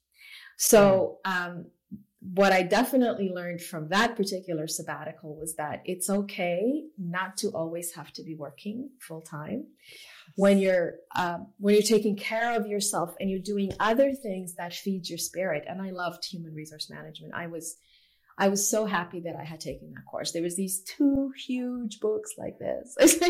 So, 0.57 1.19
um, 1.25 1.67
what 2.33 2.53
I 2.53 2.63
definitely 2.63 3.31
learned 3.35 3.61
from 3.61 3.89
that 3.91 4.17
particular 4.17 4.67
sabbatical 4.67 5.37
was 5.37 5.57
that 5.57 5.83
it's 5.85 6.09
okay 6.09 6.85
not 6.99 7.37
to 7.39 7.49
always 7.49 7.95
have 7.95 8.13
to 8.15 8.23
be 8.23 8.35
working 8.35 8.89
full 8.99 9.21
time. 9.21 9.67
Yes. 9.91 9.99
When 10.37 10.59
you're 10.59 10.95
um, 11.17 11.49
when 11.59 11.75
you're 11.75 11.83
taking 11.83 12.17
care 12.17 12.59
of 12.59 12.67
yourself 12.67 13.15
and 13.21 13.29
you're 13.29 13.41
doing 13.41 13.73
other 13.79 14.13
things 14.15 14.55
that 14.55 14.73
feed 14.73 15.07
your 15.07 15.19
spirit. 15.19 15.65
And 15.69 15.83
I 15.83 15.91
loved 15.91 16.25
human 16.25 16.55
resource 16.55 16.89
management. 16.89 17.35
I 17.35 17.47
was 17.47 17.77
I 18.37 18.49
was 18.49 18.69
so 18.69 18.85
happy 18.85 19.21
that 19.21 19.37
I 19.37 19.45
had 19.45 19.61
taken 19.61 19.93
that 19.93 20.07
course. 20.11 20.33
There 20.33 20.43
was 20.43 20.57
these 20.57 20.81
two 20.81 21.33
huge 21.47 22.01
books 22.01 22.33
like 22.37 22.59
this, 22.59 22.97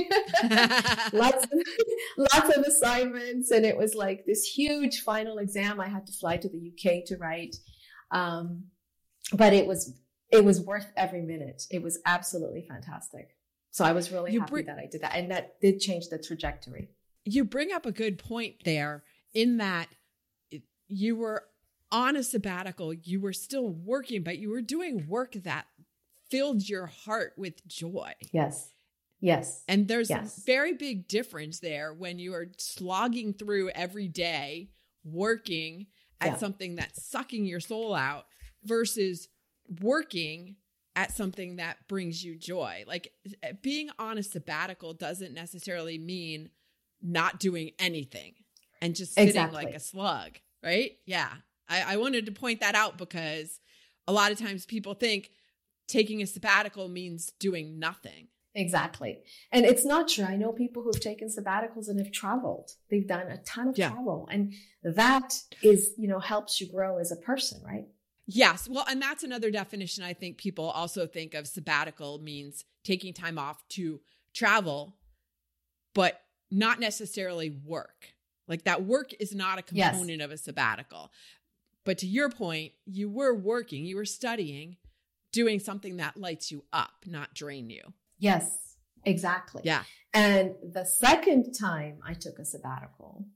lots, 1.12 1.44
of, 1.44 1.50
lots 2.16 2.56
of 2.56 2.64
assignments, 2.64 3.50
and 3.50 3.66
it 3.66 3.76
was 3.76 3.94
like 3.94 4.25
this 4.26 4.44
huge 4.44 5.02
final 5.02 5.38
exam 5.38 5.78
I 5.78 5.88
had 5.88 6.06
to 6.06 6.12
fly 6.12 6.38
to 6.38 6.49
the 6.49 6.73
UK 6.73 7.04
to 7.06 7.16
write. 7.18 7.56
Um, 8.11 8.64
but 9.32 9.52
it 9.52 9.66
was 9.66 9.94
it 10.30 10.44
was 10.44 10.61
worth 10.61 10.90
every 10.96 11.23
minute. 11.23 11.64
It 11.70 11.82
was 11.82 11.99
absolutely 12.06 12.62
fantastic. 12.62 13.37
So 13.70 13.84
I 13.84 13.92
was 13.92 14.11
really 14.11 14.32
you 14.32 14.40
happy 14.40 14.50
bring, 14.50 14.66
that 14.66 14.78
I 14.78 14.88
did 14.90 15.02
that, 15.02 15.16
and 15.16 15.30
that 15.30 15.61
did 15.61 15.80
change 15.80 16.08
the 16.08 16.18
trajectory. 16.18 16.88
You 17.25 17.44
bring 17.44 17.73
up 17.73 17.87
a 17.87 17.92
good 17.92 18.18
point 18.18 18.56
there, 18.64 19.04
in 19.34 19.58
that 19.58 19.88
you 20.88 21.16
were 21.16 21.44
on 21.95 22.17
a 22.17 22.23
sabbatical. 22.25 22.93
You 22.93 23.21
were 23.21 23.33
still 23.33 23.69
working, 23.69 24.23
but 24.25 24.39
you 24.39 24.51
were 24.51 24.61
doing 24.61 25.07
work 25.09 25.33
that 25.45 25.67
filled 26.29 26.69
your 26.69 26.87
heart 26.87 27.35
with 27.37 27.67
joy. 27.67 28.13
Yes. 28.33 28.71
Yes. 29.21 29.63
And 29.69 29.87
there's 29.87 30.11
yes. 30.11 30.37
a 30.37 30.41
very 30.43 30.75
big 30.75 31.07
difference 31.07 31.61
there 31.61 31.95
when 31.95 32.19
you 32.19 32.35
are 32.35 32.49
slogging 32.59 33.33
through 33.33 33.71
every 33.71 34.09
day 34.09 34.71
working 35.05 35.87
at 36.21 36.33
Yeah. 36.33 36.37
something 36.37 36.75
that's 36.75 37.03
sucking 37.05 37.47
your 37.47 37.61
soul 37.61 37.95
out 37.95 38.27
versus 38.65 39.29
working 39.81 40.57
at 40.97 41.13
something 41.13 41.57
that 41.57 41.77
brings 41.89 42.25
you 42.25 42.37
joy. 42.37 42.85
Like 42.87 43.13
eh, 43.43 43.53
being 43.63 43.91
on 43.99 44.19
a 44.19 44.23
sabbatical 44.23 44.95
doesn't 44.95 45.33
necessarily 45.33 45.99
mean 45.99 46.51
not 47.01 47.39
doing 47.39 47.71
anything 47.79 48.35
and 48.83 48.95
just 48.95 49.15
sitting 49.15 49.29
Exactly. 49.29 49.65
like 49.65 49.75
a 49.75 49.81
slug, 49.81 50.39
right? 50.63 50.93
Yeah. 51.07 51.33
I, 51.68 51.94
I 51.94 51.97
wanted 51.97 52.26
to 52.26 52.33
point 52.33 52.61
that 52.61 52.75
out 52.75 52.99
because 52.99 53.61
a 54.06 54.12
lot 54.12 54.33
of 54.33 54.38
times 54.38 54.66
people 54.66 54.94
think 54.94 55.30
taking 55.88 56.23
a 56.23 56.26
sabbatical 56.26 56.88
means 56.88 57.33
doing 57.38 57.78
nothing. 57.78 58.28
Exactly. 58.56 59.18
And 59.50 59.66
it's 59.66 59.85
not 59.85 60.09
true. 60.09 60.25
I 60.25 60.37
know 60.37 60.52
people 60.52 60.83
who 60.83 60.90
have 60.94 61.00
taken 61.02 61.28
sabbaticals 61.28 61.88
and 61.88 61.99
have 61.99 62.12
traveled. 62.12 62.71
They've 62.88 63.06
done 63.06 63.26
a 63.28 63.38
ton 63.38 63.68
of 63.68 63.78
Yeah. 63.78 63.90
travel. 63.90 64.28
And 64.30 64.54
that 64.85 65.35
is, 65.62 65.92
you 65.99 66.06
know, 66.06 66.21
helps 66.21 66.61
you 66.61 66.68
grow 66.68 66.99
as 66.99 67.11
a 67.11 67.16
person, 67.16 67.61
right? 67.64 67.87
Yes. 68.26 68.68
Well, 68.68 68.85
and 68.88 69.02
that's 69.02 69.25
another 69.25 69.50
definition 69.50 70.04
I 70.04 70.12
think 70.14 70.38
people 70.38 70.71
also 70.71 71.06
think 71.06 71.35
of 71.35 71.49
sabbatical 71.49 72.18
means 72.21 72.64
taking 72.85 73.12
time 73.12 73.38
off 73.38 73.66
to 73.71 74.00
travel, 74.33 74.97
but 75.94 76.21
not 76.50 76.78
necessarily 76.78 77.50
work. 77.50 78.14
Like 78.47 78.64
that 78.64 78.85
work 78.85 79.12
is 79.18 79.35
not 79.35 79.59
a 79.59 79.64
Yes. 79.73 79.90
component 79.90 80.23
of 80.23 80.30
a 80.30 80.37
sabbatical. 80.38 81.11
But 81.85 81.99
to 81.99 82.07
your 82.07 82.31
point, 82.31 82.73
you 82.87 83.11
were 83.11 83.35
working, 83.35 83.85
you 83.85 83.97
were 83.97 84.05
studying, 84.05 84.76
doing 85.33 85.61
something 85.61 85.99
that 85.99 86.17
lights 86.17 86.50
you 86.50 86.64
up, 86.73 87.05
not 87.07 87.35
drain 87.35 87.69
you. 87.71 87.83
Yes, 88.19 88.76
exactly. 89.05 89.62
Yeah. 89.64 89.83
And 90.14 90.55
the 90.62 90.85
second 90.85 91.53
time 91.53 91.99
I 92.07 92.14
took 92.14 92.38
a 92.38 92.45
sabbatical, 92.45 93.26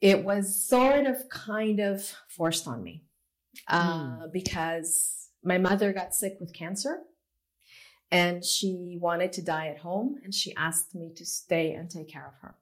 it 0.00 0.24
was 0.24 0.66
sort 0.66 1.06
of 1.06 1.28
kind 1.28 1.80
of 1.80 2.14
forced 2.28 2.66
on 2.66 2.82
me 2.82 3.04
uh, 3.68 4.28
because 4.32 5.28
my 5.42 5.58
mother 5.58 5.92
got 5.92 6.14
sick 6.14 6.36
with 6.40 6.54
cancer 6.54 7.00
and 8.10 8.44
she 8.44 8.98
wanted 9.00 9.32
to 9.34 9.42
die 9.42 9.68
at 9.68 9.78
home 9.78 10.16
and 10.24 10.34
she 10.34 10.54
asked 10.56 10.94
me 10.94 11.12
to 11.16 11.24
stay 11.24 11.72
and 11.72 11.90
take 11.90 12.08
care 12.08 12.26
of 12.26 12.34
her. 12.40 12.54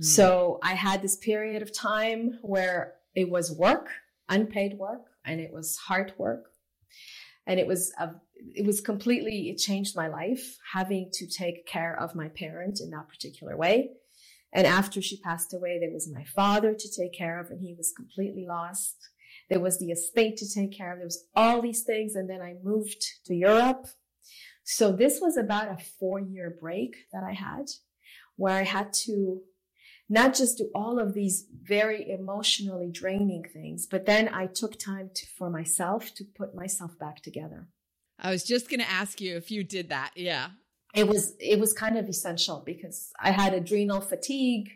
Mm. 0.00 0.04
So 0.04 0.58
I 0.62 0.74
had 0.74 1.02
this 1.02 1.16
period 1.16 1.62
of 1.62 1.72
time 1.72 2.38
where 2.42 2.94
it 3.14 3.30
was 3.30 3.52
work, 3.52 3.88
unpaid 4.28 4.74
work, 4.78 5.02
and 5.24 5.40
it 5.40 5.52
was 5.52 5.76
hard 5.76 6.12
work. 6.18 6.50
And 7.46 7.60
it 7.60 7.66
was 7.66 7.92
a, 7.98 8.10
it 8.54 8.64
was 8.64 8.80
completely 8.80 9.50
it 9.50 9.58
changed 9.58 9.96
my 9.96 10.08
life 10.08 10.56
having 10.72 11.10
to 11.14 11.26
take 11.26 11.66
care 11.66 11.98
of 11.98 12.14
my 12.14 12.28
parent 12.28 12.80
in 12.80 12.90
that 12.90 13.08
particular 13.08 13.56
way. 13.56 13.90
And 14.52 14.66
after 14.66 15.02
she 15.02 15.20
passed 15.20 15.52
away, 15.52 15.78
there 15.78 15.92
was 15.92 16.10
my 16.12 16.24
father 16.24 16.74
to 16.74 16.88
take 16.88 17.12
care 17.12 17.40
of, 17.40 17.50
and 17.50 17.60
he 17.60 17.74
was 17.76 17.92
completely 17.94 18.46
lost. 18.46 18.96
There 19.50 19.60
was 19.60 19.78
the 19.78 19.90
estate 19.90 20.36
to 20.38 20.48
take 20.48 20.76
care 20.76 20.92
of. 20.92 20.98
There 20.98 21.06
was 21.06 21.26
all 21.34 21.60
these 21.60 21.82
things, 21.82 22.14
and 22.14 22.30
then 22.30 22.40
I 22.40 22.54
moved 22.62 23.04
to 23.26 23.34
Europe. 23.34 23.86
So 24.62 24.92
this 24.92 25.20
was 25.20 25.36
about 25.36 25.68
a 25.68 25.84
four 25.98 26.20
year 26.20 26.56
break 26.58 26.94
that 27.12 27.24
I 27.24 27.32
had, 27.32 27.66
where 28.36 28.54
I 28.54 28.62
had 28.62 28.92
to 29.04 29.40
not 30.08 30.34
just 30.34 30.58
do 30.58 30.70
all 30.74 30.98
of 30.98 31.14
these 31.14 31.46
very 31.62 32.10
emotionally 32.10 32.90
draining 32.90 33.44
things, 33.44 33.86
but 33.86 34.06
then 34.06 34.28
I 34.28 34.46
took 34.46 34.78
time 34.78 35.10
to, 35.14 35.26
for 35.38 35.50
myself 35.50 36.14
to 36.16 36.24
put 36.24 36.54
myself 36.54 36.98
back 36.98 37.22
together. 37.22 37.68
I 38.18 38.30
was 38.30 38.44
just 38.44 38.68
going 38.68 38.80
to 38.80 38.90
ask 38.90 39.20
you 39.20 39.36
if 39.36 39.50
you 39.50 39.64
did 39.64 39.88
that. 39.88 40.12
Yeah. 40.14 40.50
It 40.94 41.08
was 41.08 41.34
it 41.40 41.58
was 41.58 41.72
kind 41.72 41.98
of 41.98 42.08
essential 42.08 42.62
because 42.64 43.10
I 43.20 43.32
had 43.32 43.52
adrenal 43.52 44.00
fatigue, 44.00 44.70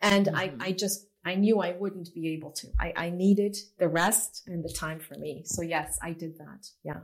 and 0.00 0.26
Mhm. 0.26 0.36
I 0.36 0.52
I 0.60 0.72
just 0.72 1.08
I 1.24 1.34
knew 1.34 1.60
I 1.60 1.72
wouldn't 1.72 2.14
be 2.14 2.28
able 2.28 2.52
to. 2.52 2.68
I 2.78 2.92
I 2.96 3.10
needed 3.10 3.56
the 3.78 3.88
rest 3.88 4.44
and 4.46 4.62
the 4.62 4.72
time 4.72 5.00
for 5.00 5.18
me. 5.18 5.42
So 5.44 5.62
yes, 5.62 5.98
I 6.00 6.12
did 6.12 6.38
that. 6.38 6.68
Yeah. 6.84 7.00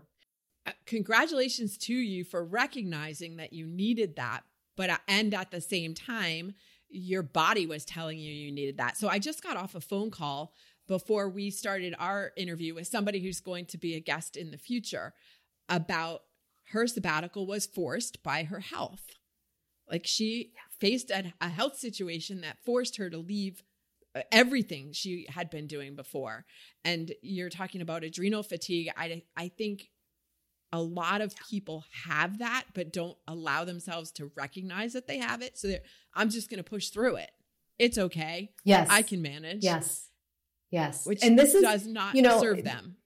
Uh, 0.67 0.73
congratulations 0.87 1.77
to 1.79 1.95
you 1.95 2.23
for 2.23 2.45
recognizing 2.45 3.37
that 3.39 3.53
you 3.53 3.67
needed 3.67 4.15
that 4.17 4.45
but 4.77 4.91
uh, 4.91 4.99
and 5.09 5.35
at 5.35 5.51
the 5.51 5.61
same 5.61 5.95
time 5.95 6.55
your 6.91 7.23
body 7.23 7.67
was 7.67 7.85
telling 7.85 8.19
you 8.19 8.33
you 8.33 8.53
needed 8.53 8.79
that. 8.79 8.97
So 8.97 9.09
i 9.09 9.19
just 9.19 9.43
got 9.43 9.57
off 9.57 9.75
a 9.75 9.81
phone 9.81 10.11
call 10.11 10.53
before 10.89 11.29
we 11.29 11.51
started 11.51 11.95
our 11.99 12.33
interview 12.37 12.75
with 12.75 12.87
somebody 12.87 13.21
who's 13.21 13.41
going 13.41 13.67
to 13.67 13.79
be 13.79 13.95
a 13.95 14.01
guest 14.01 14.37
in 14.37 14.51
the 14.51 14.59
future 14.59 15.15
about 15.69 16.23
her 16.73 16.87
sabbatical 16.87 17.47
was 17.47 17.67
forced 17.67 18.23
by 18.23 18.45
her 18.45 18.61
health. 18.61 19.05
Like 19.89 20.07
she 20.07 20.53
faced 20.81 21.11
a, 21.11 21.33
a 21.41 21.49
health 21.49 21.77
situation 21.77 22.41
that 22.41 22.59
forced 22.65 22.97
her 22.97 23.11
to 23.11 23.19
leave 23.19 23.63
uh, 24.15 24.23
everything 24.33 24.93
she 24.93 25.27
had 25.29 25.51
been 25.51 25.67
doing 25.67 25.95
before. 25.95 26.45
And 26.85 27.13
you're 27.23 27.51
talking 27.51 27.81
about 27.81 28.05
adrenal 28.05 28.43
fatigue. 28.43 28.91
I 28.97 29.23
i 29.37 29.49
think 29.49 29.91
a 30.73 30.81
lot 30.81 31.21
of 31.21 31.35
people 31.51 31.85
have 32.05 32.39
that 32.39 32.65
but 32.75 32.93
don't 32.93 33.17
allow 33.27 33.65
themselves 33.65 34.11
to 34.13 34.31
recognize 34.37 34.93
that 34.93 35.07
they 35.07 35.19
have 35.19 35.43
it 35.43 35.59
so 35.59 35.75
i'm 36.15 36.31
just 36.31 36.49
going 36.51 36.63
to 36.63 36.71
push 36.71 36.89
through 36.91 37.17
it 37.17 37.31
it's 37.79 37.99
okay 37.99 38.53
Yes. 38.65 38.89
i 38.91 39.03
can 39.03 39.21
manage 39.23 39.63
Yes. 39.65 40.09
Yes. 40.71 41.07
which 41.07 41.23
and 41.25 41.39
this 41.39 41.55
is 41.55 41.63
does 41.63 41.87
not 41.87 42.15
you 42.15 42.23
know, 42.23 42.41
serve 42.41 42.63
them 42.65 42.97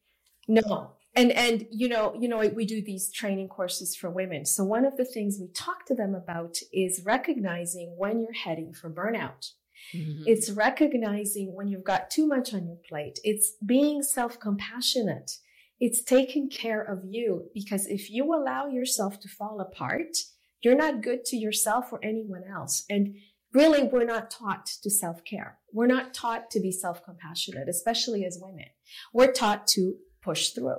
No. 0.46 0.90
And 1.16 1.30
and 1.30 1.66
you 1.70 1.88
know, 1.88 2.14
you 2.20 2.28
know, 2.28 2.38
we 2.48 2.66
do 2.66 2.82
these 2.82 3.10
training 3.12 3.46
courses 3.48 3.94
for 3.94 4.10
women. 4.10 4.44
So 4.44 4.64
one 4.64 4.84
of 4.84 4.96
the 4.96 5.04
things 5.04 5.38
we 5.40 5.46
talk 5.46 5.86
to 5.86 5.94
them 5.94 6.12
about 6.14 6.56
is 6.72 7.02
recognizing 7.04 7.94
when 7.96 8.20
you're 8.20 8.32
heading 8.32 8.72
for 8.74 8.90
burnout. 8.90 9.52
Mhm. 9.94 10.24
It's 10.26 10.50
recognizing 10.50 11.54
when 11.54 11.68
you've 11.68 11.84
got 11.84 12.10
too 12.10 12.26
much 12.26 12.52
on 12.52 12.66
your 12.66 12.78
plate. 12.88 13.20
It's 13.22 13.52
being 13.64 14.02
self-compassionate. 14.02 15.38
It's 15.86 16.02
taking 16.02 16.48
care 16.48 16.80
of 16.80 17.00
you 17.04 17.50
because 17.52 17.84
if 17.86 18.10
you 18.10 18.34
allow 18.34 18.68
yourself 18.68 19.20
to 19.20 19.28
fall 19.28 19.60
apart, 19.60 20.16
you're 20.62 20.74
not 20.74 21.02
good 21.02 21.26
to 21.26 21.36
yourself 21.36 21.92
or 21.92 22.00
anyone 22.02 22.44
else. 22.50 22.86
And 22.88 23.16
really, 23.52 23.82
we're 23.82 24.06
not 24.06 24.30
taught 24.30 24.64
to 24.82 24.90
self-care. 24.90 25.58
We're 25.74 25.94
not 25.96 26.14
taught 26.14 26.50
to 26.52 26.60
be 26.60 26.72
self-compassionate, 26.72 27.68
especially 27.68 28.24
as 28.24 28.38
women. 28.40 28.64
We're 29.12 29.32
taught 29.32 29.66
to 29.74 29.96
push 30.22 30.48
through. 30.54 30.78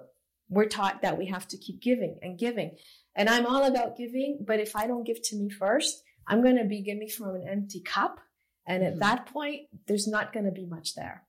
We're 0.50 0.66
taught 0.80 1.04
that 1.04 1.20
we 1.20 1.28
have 1.28 1.48
to 1.50 1.58
keep 1.60 1.84
giving 1.84 2.18
and 2.24 2.40
giving. 2.40 2.76
And 3.16 3.30
I'm 3.30 3.46
all 3.46 3.66
about 3.66 3.98
giving, 3.98 4.44
but 4.48 4.60
if 4.60 4.76
I 4.76 4.88
don't 4.88 5.06
give 5.06 5.22
to 5.26 5.36
me 5.36 5.52
first, 5.52 6.02
I'm 6.28 6.42
going 6.42 6.58
to 6.58 6.66
be 6.66 6.82
giving 6.82 7.10
from 7.10 7.36
an 7.36 7.46
empty 7.48 7.82
cup. 7.82 8.22
And 8.66 8.84
at 8.84 8.96
Mhm. 8.96 9.00
that 9.02 9.28
point, 9.28 9.68
there's 9.86 10.08
not 10.08 10.34
going 10.34 10.48
to 10.48 10.52
be 10.52 10.66
much 10.66 10.96
there. 10.96 11.28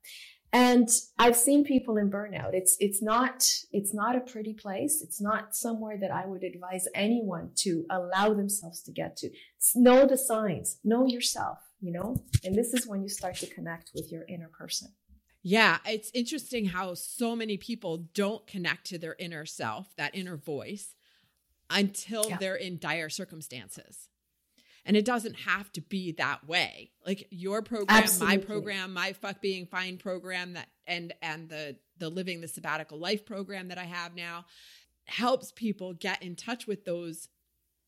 And 0.52 0.88
I've 1.18 1.36
seen 1.36 1.64
people 1.64 1.96
in 1.98 2.10
burnout. 2.10 2.54
It's, 2.54 2.76
it's 2.80 3.02
not, 3.02 3.44
it's 3.72 3.92
not 3.92 4.16
a 4.16 4.20
pretty 4.20 4.54
place. 4.54 5.02
It's 5.02 5.20
not 5.20 5.54
somewhere 5.54 5.98
that 6.00 6.10
I 6.10 6.26
would 6.26 6.44
advise 6.44 6.86
anyone 6.94 7.50
to 7.56 7.84
allow 7.90 8.32
themselves 8.32 8.82
to 8.84 8.92
get 8.92 9.16
to. 9.18 9.30
Know 9.74 10.06
the 10.06 10.16
signs, 10.16 10.78
know 10.84 11.06
yourself, 11.06 11.58
you 11.80 11.92
know, 11.92 12.16
and 12.44 12.54
this 12.54 12.72
is 12.72 12.86
when 12.86 13.02
you 13.02 13.08
start 13.08 13.34
to 13.36 13.46
connect 13.48 13.90
with 13.94 14.10
your 14.10 14.24
inner 14.28 14.48
person. 14.48 14.88
yeah 15.42 15.78
it's 15.84 16.10
interesting 16.14 16.64
how 16.66 16.94
so 16.94 17.36
many 17.36 17.56
people 17.56 17.98
don't 18.14 18.46
connect 18.46 18.86
to 18.86 18.98
their 18.98 19.14
inner 19.18 19.46
self 19.46 19.86
that 19.96 20.12
inner 20.14 20.36
voice 20.36 20.94
until 21.70 22.24
Yeah. 22.28 22.38
they're 22.38 22.56
in 22.56 22.78
dire 22.78 23.08
circumstances 23.08 24.08
and 24.86 24.96
it 24.96 25.04
doesn't 25.04 25.34
have 25.34 25.70
to 25.72 25.80
be 25.82 26.12
that 26.12 26.46
way 26.48 26.90
like 27.06 27.26
your 27.30 27.60
program 27.60 28.02
Absolutely. 28.04 28.36
my 28.38 28.42
program 28.42 28.92
my 28.94 29.12
fuck 29.12 29.42
being 29.42 29.66
fine 29.66 29.98
program 29.98 30.54
that 30.54 30.68
and 30.86 31.12
and 31.20 31.48
the 31.50 31.76
the 31.98 32.08
living 32.08 32.40
the 32.40 32.48
sabbatical 32.48 32.98
life 32.98 33.26
program 33.26 33.68
that 33.68 33.78
i 33.78 33.84
have 33.84 34.14
now 34.14 34.44
helps 35.06 35.52
people 35.52 35.92
get 35.92 36.22
in 36.22 36.34
touch 36.36 36.66
with 36.66 36.84
those 36.84 37.28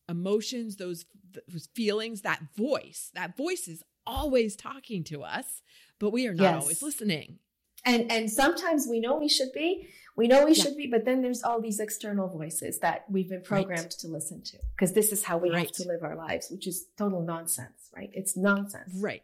emotions 0.08 0.76
those 0.76 1.04
those 1.48 1.68
feelings 1.74 2.22
that 2.22 2.40
voice 2.56 3.10
that 3.14 3.36
voice 3.36 3.68
is 3.68 3.82
always 4.06 4.56
talking 4.56 5.04
to 5.04 5.22
us 5.22 5.62
but 5.98 6.10
we 6.10 6.26
are 6.26 6.34
not 6.34 6.42
Yes. 6.54 6.62
always 6.62 6.82
listening 6.82 7.38
And 7.88 8.10
and 8.12 8.30
sometimes 8.30 8.86
we 8.92 9.00
know 9.00 9.16
we 9.18 9.28
should 9.28 9.52
be, 9.52 9.88
we 10.16 10.26
know 10.28 10.44
we 10.44 10.52
Yeah. 10.54 10.62
should 10.64 10.76
be, 10.76 10.86
but 10.94 11.04
then 11.04 11.22
there's 11.22 11.42
all 11.42 11.60
these 11.60 11.80
external 11.80 12.28
voices 12.28 12.78
that 12.80 12.98
we've 13.10 13.28
been 13.34 13.42
programmed 13.42 13.92
to 14.02 14.08
listen 14.08 14.42
to 14.50 14.58
because 14.74 14.92
this 14.92 15.10
is 15.12 15.24
how 15.24 15.36
we 15.38 15.50
Right. 15.50 15.60
have 15.66 15.72
to 15.80 15.84
live 15.92 16.02
our 16.02 16.16
lives, 16.16 16.50
which 16.50 16.66
is 16.66 16.86
total 16.96 17.22
nonsense, 17.22 17.90
right? 17.96 18.10
It's 18.12 18.36
nonsense. 18.36 18.92
Right. 19.08 19.22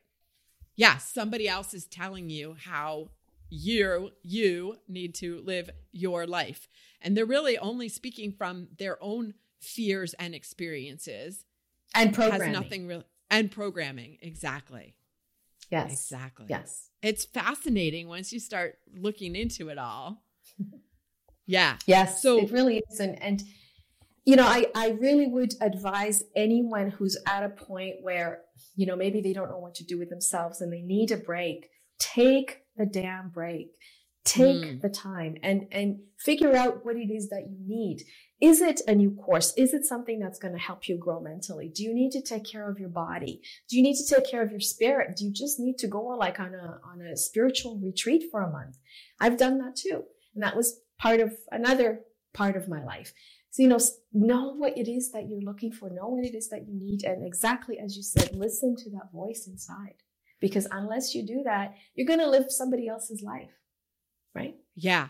Yeah, 0.76 0.96
somebody 0.98 1.46
else 1.48 1.74
is 1.74 1.84
telling 1.86 2.30
you 2.30 2.56
how 2.58 3.10
you 3.50 4.10
you 4.22 4.78
need 4.88 5.14
to 5.16 5.40
live 5.42 5.70
your 5.92 6.26
life. 6.26 6.66
And 7.02 7.16
they're 7.16 7.26
really 7.36 7.58
only 7.58 7.88
speaking 7.88 8.32
from 8.32 8.68
their 8.78 8.96
own 9.02 9.34
fears 9.60 10.14
and 10.14 10.34
experiences. 10.34 11.44
And 11.94 12.12
programming. 12.14 12.54
Has 12.54 12.62
nothing 12.62 12.86
real 12.86 13.04
and 13.30 13.50
programming. 13.50 14.18
Exactly. 14.22 14.94
Yes. 15.70 15.92
Exactly. 15.92 16.46
Yes. 16.48 16.90
It's 17.04 17.24
fascinating 17.26 18.08
once 18.08 18.32
you 18.32 18.40
start 18.40 18.78
looking 18.96 19.36
into 19.36 19.68
it 19.68 19.78
all. 19.78 20.22
Yeah. 21.46 21.76
Yes. 21.86 22.22
So- 22.22 22.38
it 22.38 22.50
really 22.50 22.82
is. 22.90 23.00
And, 23.00 23.22
and 23.22 23.42
you 24.24 24.34
know, 24.36 24.46
I, 24.46 24.64
I 24.74 24.92
really 24.92 25.26
would 25.26 25.52
advise 25.60 26.22
anyone 26.34 26.88
who's 26.88 27.18
at 27.26 27.42
a 27.44 27.50
point 27.50 27.96
where, 28.00 28.40
you 28.76 28.86
know, 28.86 28.96
maybe 28.96 29.20
they 29.20 29.34
don't 29.34 29.50
know 29.50 29.58
what 29.58 29.74
to 29.74 29.84
do 29.84 29.98
with 29.98 30.08
themselves 30.08 30.62
and 30.62 30.72
they 30.72 30.80
need 30.80 31.10
a 31.10 31.18
break. 31.18 31.68
Take 31.98 32.60
the 32.78 32.86
damn 32.86 33.28
break. 33.28 33.68
Take 34.24 34.56
Mm. 34.64 34.80
the 34.80 34.88
time 34.88 35.36
and 35.42 35.66
and 35.70 35.98
figure 36.18 36.56
out 36.56 36.82
what 36.86 36.96
it 36.96 37.10
is 37.12 37.28
that 37.28 37.42
you 37.50 37.58
need. 37.66 37.98
Is 38.40 38.60
it 38.60 38.80
a 38.86 38.94
new 38.94 39.12
course? 39.12 39.54
Is 39.56 39.72
it 39.72 39.84
something 39.84 40.18
that's 40.18 40.38
going 40.38 40.54
to 40.54 40.60
help 40.60 40.88
you 40.88 40.98
grow 40.98 41.20
mentally? 41.20 41.68
Do 41.68 41.82
you 41.82 41.94
need 41.94 42.10
to 42.12 42.20
take 42.20 42.44
care 42.44 42.68
of 42.68 42.78
your 42.78 42.88
body? 42.88 43.40
Do 43.68 43.76
you 43.76 43.82
need 43.82 43.96
to 43.96 44.14
take 44.14 44.28
care 44.28 44.42
of 44.42 44.50
your 44.50 44.60
spirit? 44.60 45.16
Do 45.16 45.24
you 45.24 45.32
just 45.32 45.60
need 45.60 45.78
to 45.78 45.86
go 45.86 46.02
like 46.02 46.40
on 46.40 46.54
a 46.54 46.80
on 46.84 47.00
a 47.00 47.16
spiritual 47.16 47.78
retreat 47.82 48.24
for 48.30 48.42
a 48.42 48.50
month? 48.50 48.76
I've 49.20 49.38
done 49.38 49.58
that 49.58 49.76
too. 49.76 50.04
And 50.34 50.42
that 50.42 50.56
was 50.56 50.80
part 50.98 51.20
of 51.20 51.32
another 51.50 52.00
part 52.32 52.56
of 52.56 52.68
my 52.68 52.82
life. 52.82 53.12
So, 53.50 53.62
you 53.62 53.68
know, 53.68 53.78
know 54.12 54.52
what 54.56 54.76
it 54.76 54.90
is 54.90 55.12
that 55.12 55.28
you're 55.28 55.40
looking 55.40 55.70
for, 55.70 55.88
know 55.88 56.08
what 56.08 56.24
it 56.24 56.34
is 56.34 56.48
that 56.48 56.66
you 56.66 56.74
need. 56.74 57.04
And 57.04 57.24
exactly 57.24 57.78
as 57.78 57.96
you 57.96 58.02
said, 58.02 58.34
listen 58.34 58.74
to 58.76 58.90
that 58.90 59.12
voice 59.12 59.46
inside. 59.46 59.94
Because 60.40 60.66
unless 60.72 61.14
you 61.14 61.24
do 61.24 61.42
that, 61.44 61.74
you're 61.94 62.06
going 62.06 62.18
to 62.18 62.28
live 62.28 62.46
somebody 62.48 62.88
else's 62.88 63.22
life, 63.22 63.52
right? 64.34 64.56
Yeah. 64.74 65.08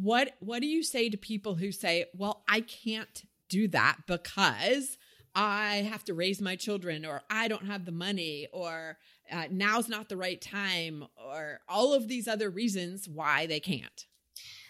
What 0.00 0.36
what 0.40 0.60
do 0.60 0.66
you 0.66 0.82
say 0.82 1.08
to 1.08 1.16
people 1.16 1.56
who 1.56 1.72
say, 1.72 2.06
"Well, 2.14 2.44
I 2.48 2.60
can't 2.60 3.24
do 3.48 3.68
that 3.68 3.98
because 4.06 4.98
I 5.34 5.86
have 5.88 6.04
to 6.04 6.14
raise 6.14 6.40
my 6.40 6.56
children 6.56 7.04
or 7.04 7.22
I 7.28 7.48
don't 7.48 7.66
have 7.66 7.84
the 7.84 7.92
money 7.92 8.48
or 8.52 8.98
uh, 9.30 9.44
now's 9.50 9.88
not 9.88 10.08
the 10.08 10.16
right 10.16 10.40
time 10.40 11.04
or 11.16 11.60
all 11.68 11.92
of 11.92 12.08
these 12.08 12.28
other 12.28 12.50
reasons 12.50 13.08
why 13.08 13.46
they 13.46 13.60
can't." 13.60 14.06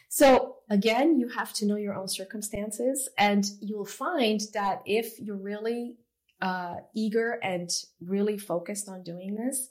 So 0.08 0.58
again, 0.70 1.18
you 1.18 1.28
have 1.28 1.52
to 1.54 1.66
know 1.66 1.76
your 1.76 1.94
own 1.94 2.08
circumstances, 2.08 3.08
and 3.18 3.44
you'll 3.60 3.84
find 3.84 4.40
that 4.52 4.82
if 4.86 5.18
you're 5.18 5.36
really 5.36 5.96
uh, 6.40 6.76
eager 6.94 7.38
and 7.42 7.68
really 8.00 8.38
focused 8.38 8.88
on 8.88 9.02
doing 9.02 9.34
this, 9.34 9.70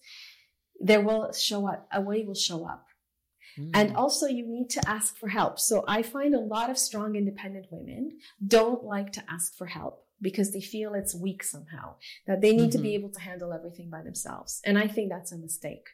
there 0.79 1.01
will 1.01 1.31
show 1.31 1.67
up 1.67 1.87
a 1.93 2.01
way 2.01 2.23
will 2.23 2.33
show 2.33 2.65
up. 2.65 2.87
And 3.73 3.95
also, 3.95 4.25
you 4.27 4.45
need 4.47 4.69
to 4.71 4.89
ask 4.89 5.17
for 5.17 5.29
help. 5.29 5.59
So, 5.59 5.83
I 5.87 6.01
find 6.01 6.33
a 6.35 6.39
lot 6.39 6.69
of 6.69 6.77
strong, 6.77 7.15
independent 7.15 7.67
women 7.69 8.19
don't 8.45 8.83
like 8.83 9.11
to 9.13 9.23
ask 9.29 9.55
for 9.55 9.67
help 9.67 10.05
because 10.21 10.51
they 10.53 10.61
feel 10.61 10.93
it's 10.93 11.13
weak 11.13 11.43
somehow, 11.43 11.95
that 12.27 12.41
they 12.41 12.55
need 12.55 12.71
to 12.71 12.77
be 12.77 12.91
Mhm. 12.91 12.99
able 12.99 13.09
to 13.09 13.19
handle 13.19 13.51
everything 13.51 13.89
by 13.89 14.01
themselves. 14.01 14.61
And 14.63 14.77
I 14.77 14.87
think 14.87 15.09
that's 15.09 15.31
a 15.31 15.37
mistake 15.37 15.87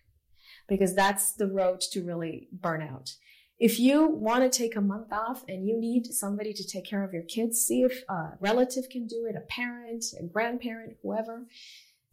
because 0.67 0.93
that's 0.93 1.33
the 1.33 1.47
road 1.47 1.81
to 1.81 2.03
really 2.03 2.47
burnout. 2.55 3.15
If 3.57 3.79
you 3.79 4.07
want 4.07 4.43
to 4.49 4.57
take 4.57 4.75
a 4.75 4.81
month 4.81 5.11
off 5.11 5.43
and 5.49 5.67
you 5.67 5.77
need 5.77 6.05
somebody 6.05 6.53
to 6.53 6.63
take 6.65 6.85
care 6.85 7.03
of 7.03 7.11
your 7.11 7.23
kids, 7.23 7.59
see 7.59 7.81
if 7.81 8.03
a 8.07 8.37
relative 8.39 8.87
can 8.89 9.05
do 9.05 9.25
it, 9.25 9.35
a 9.35 9.41
parent, 9.41 10.05
a 10.17 10.23
grandparent, 10.23 10.97
whoever. 11.01 11.45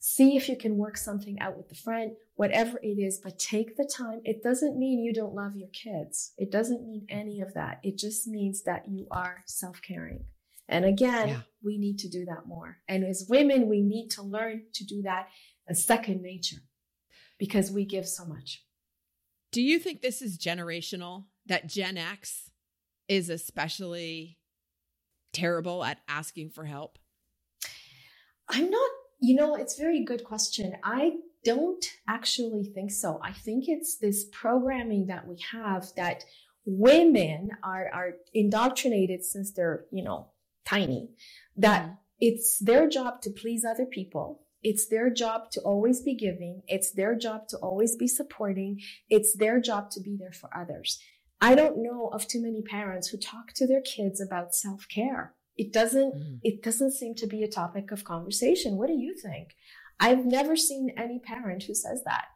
See 0.09 0.37
if 0.37 0.49
you 0.49 0.57
can 0.57 0.77
work 0.77 0.97
something 0.97 1.37
out 1.41 1.57
with 1.57 1.69
the 1.69 1.75
friend, 1.75 2.13
whatever 2.37 2.79
it 2.81 2.97
is, 2.97 3.19
but 3.19 3.41
take 3.41 3.77
the 3.77 3.91
time. 3.93 4.21
It 4.23 4.41
doesn't 4.41 4.79
mean 4.79 5.03
you 5.03 5.13
don't 5.13 5.35
love 5.35 5.57
your 5.57 5.69
kids. 5.71 6.33
It 6.39 6.53
doesn't 6.53 6.87
mean 6.87 7.07
any 7.09 7.41
of 7.41 7.55
that. 7.55 7.81
It 7.83 7.99
just 7.99 8.29
means 8.29 8.63
that 8.63 8.89
you 8.89 9.09
are 9.11 9.43
self 9.47 9.83
caring. 9.83 10.25
And 10.69 10.85
again, 10.85 11.31
Yeah. 11.31 11.41
we 11.61 11.77
need 11.77 11.99
to 11.99 12.09
do 12.09 12.25
that 12.27 12.47
more. 12.47 12.79
And 12.87 13.03
as 13.03 13.27
women, 13.29 13.69
we 13.69 13.83
need 13.83 14.11
to 14.11 14.23
learn 14.23 14.67
to 14.75 14.85
do 14.85 15.03
that 15.03 15.29
as 15.67 15.85
second 15.85 16.23
nature 16.23 16.63
because 17.37 17.73
we 17.73 17.85
give 17.85 18.07
so 18.07 18.25
much. 18.25 18.65
Do 19.51 19.61
you 19.61 19.81
think 19.81 20.03
this 20.03 20.23
is 20.23 20.39
generational? 20.39 21.25
That 21.47 21.67
Gen 21.67 21.97
X 21.99 22.53
is 23.09 23.29
especially 23.29 24.39
terrible 25.33 25.83
at 25.83 25.99
asking 26.07 26.51
for 26.51 26.65
help? 26.65 27.01
I'm 28.49 28.71
not, 28.71 28.91
you 29.21 29.35
know, 29.35 29.55
it's 29.55 29.79
a 29.79 29.83
very 29.83 30.05
good 30.05 30.25
question. 30.25 30.75
I 30.85 31.17
don't 31.45 31.85
actually 32.09 32.65
think 32.75 32.91
so. 32.91 33.21
I 33.23 33.33
think 33.33 33.65
it's 33.69 33.99
this 33.99 34.27
programming 34.33 35.07
that 35.07 35.27
we 35.27 35.37
have 35.53 35.87
that 35.97 36.25
women 36.65 37.51
are, 37.63 37.89
are 37.93 38.15
indoctrinated 38.35 39.25
since 39.25 39.53
they're, 39.53 39.85
you 39.93 40.03
know, 40.03 40.33
tiny, 40.65 41.11
that 41.57 41.85
Mhm. 41.87 41.99
it's 42.21 42.59
their 42.59 42.89
job 42.89 43.21
to 43.23 43.31
please 43.31 43.65
other 43.65 43.87
people. 43.87 44.43
It's 44.63 44.89
their 44.89 45.11
job 45.11 45.51
to 45.53 45.61
always 45.61 46.03
be 46.03 46.15
giving. 46.17 46.63
It's 46.67 46.91
their 46.91 47.15
job 47.15 47.47
to 47.49 47.57
always 47.59 47.95
be 47.95 48.09
supporting. 48.09 48.81
It's 49.09 49.37
their 49.37 49.61
job 49.61 49.91
to 49.93 50.01
be 50.01 50.17
there 50.17 50.33
for 50.33 50.51
others. 50.57 51.01
I 51.41 51.55
don't 51.55 51.83
know 51.83 52.09
of 52.09 52.27
too 52.27 52.43
many 52.43 52.63
parents 52.63 53.09
who 53.09 53.19
talk 53.19 53.53
to 53.55 53.67
their 53.67 53.83
kids 53.83 54.21
about 54.21 54.55
self-care. 54.55 55.35
It 55.57 55.73
doesn't 55.73 56.15
Mhm. 56.15 56.41
it 56.43 56.63
doesn't 56.63 56.93
seem 56.93 57.15
to 57.17 57.27
be 57.27 57.43
a 57.43 57.49
topic 57.49 57.91
of 57.91 58.05
conversation. 58.05 58.77
What 58.77 58.89
do 58.89 58.95
you 58.95 59.15
think? 59.15 59.57
I've 59.99 60.27
never 60.27 60.57
seen 60.57 60.91
any 60.91 61.19
parent 61.19 61.63
who 61.65 61.75
says 61.75 62.05
that. 62.05 62.27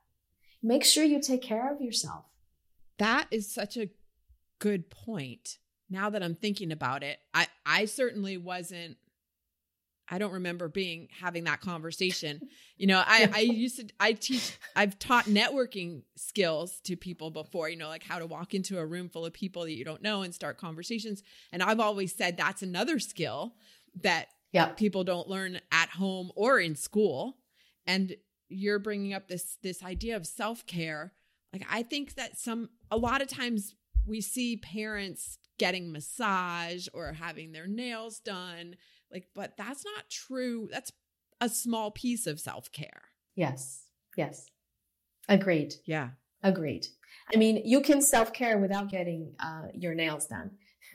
Make 0.63 0.85
sure 0.85 1.05
you 1.05 1.21
take 1.21 1.43
care 1.43 1.73
of 1.73 1.81
yourself. 1.81 2.25
That 2.99 3.29
is 3.31 3.51
such 3.53 3.77
a 3.77 3.91
good 4.59 4.91
point. 4.91 5.59
Now 5.89 6.09
that 6.11 6.23
I'm 6.23 6.35
thinking 6.35 6.71
about 6.73 7.03
it, 7.03 7.19
I 7.35 7.49
I 7.67 7.85
certainly 7.87 8.37
wasn't 8.37 8.97
I 10.11 10.19
don't 10.19 10.33
remember 10.33 10.69
being 10.69 11.09
having 11.21 11.45
that 11.45 11.61
conversation. 11.61 12.41
You 12.77 12.89
know, 12.89 13.03
I 13.07 13.31
I 13.33 13.41
used 13.41 13.77
to 13.79 13.89
I 14.01 14.13
teach 14.13 14.59
I've 14.75 14.99
taught 14.99 15.27
networking 15.27 16.03
skills 16.17 16.81
to 16.85 16.97
people 16.97 17.31
before, 17.31 17.69
you 17.69 17.77
know, 17.77 17.89
like 17.89 18.03
how 18.03 18.19
to 18.19 18.27
walk 18.27 18.55
into 18.55 18.79
a 18.79 18.85
room 18.87 19.09
full 19.09 19.25
of 19.25 19.33
people 19.33 19.63
that 19.63 19.73
you 19.73 19.85
don't 19.85 20.03
know 20.03 20.23
and 20.23 20.35
start 20.35 20.59
conversations. 20.59 21.23
And 21.53 21.63
I've 21.63 21.81
always 21.81 22.15
said 22.15 22.37
that's 22.37 22.63
another 22.63 22.99
skill 22.99 23.55
that 24.03 24.29
Yeah. 24.53 24.67
people 24.67 25.05
don't 25.05 25.29
learn 25.29 25.61
at 25.71 25.91
home 25.91 26.33
or 26.35 26.59
in 26.59 26.75
school 26.75 27.39
and 27.87 28.17
you're 28.49 28.81
bringing 28.81 29.13
up 29.15 29.29
this 29.29 29.57
this 29.63 29.83
idea 29.85 30.17
of 30.17 30.27
self-care 30.27 31.13
like 31.53 31.65
i 31.71 31.83
think 31.85 32.15
that 32.15 32.37
some 32.37 32.69
a 32.91 32.97
lot 32.97 33.23
of 33.23 33.29
times 33.29 33.75
we 34.07 34.21
see 34.21 34.57
parents 34.57 35.39
getting 35.59 35.93
massage 35.93 36.89
or 36.93 37.13
having 37.13 37.53
their 37.53 37.67
nails 37.69 38.19
done 38.21 38.75
like 39.13 39.27
but 39.35 39.57
that's 39.57 39.85
not 39.85 40.09
true 40.11 40.69
that's 40.71 40.93
a 41.41 41.49
small 41.49 41.91
piece 41.91 42.27
of 42.27 42.39
self-care 42.41 43.03
Yes. 43.37 43.85
Yes. 44.17 44.47
Agreed. 45.29 45.75
yeah 45.87 46.11
Agreed. 46.43 46.87
I 47.33 47.37
mean, 47.39 47.63
you 47.65 47.81
can 47.81 48.01
self-care 48.03 48.59
without 48.59 48.91
getting 48.91 49.35
uh, 49.39 49.67
your 49.75 49.95
nails 49.95 50.27
done. 50.27 50.53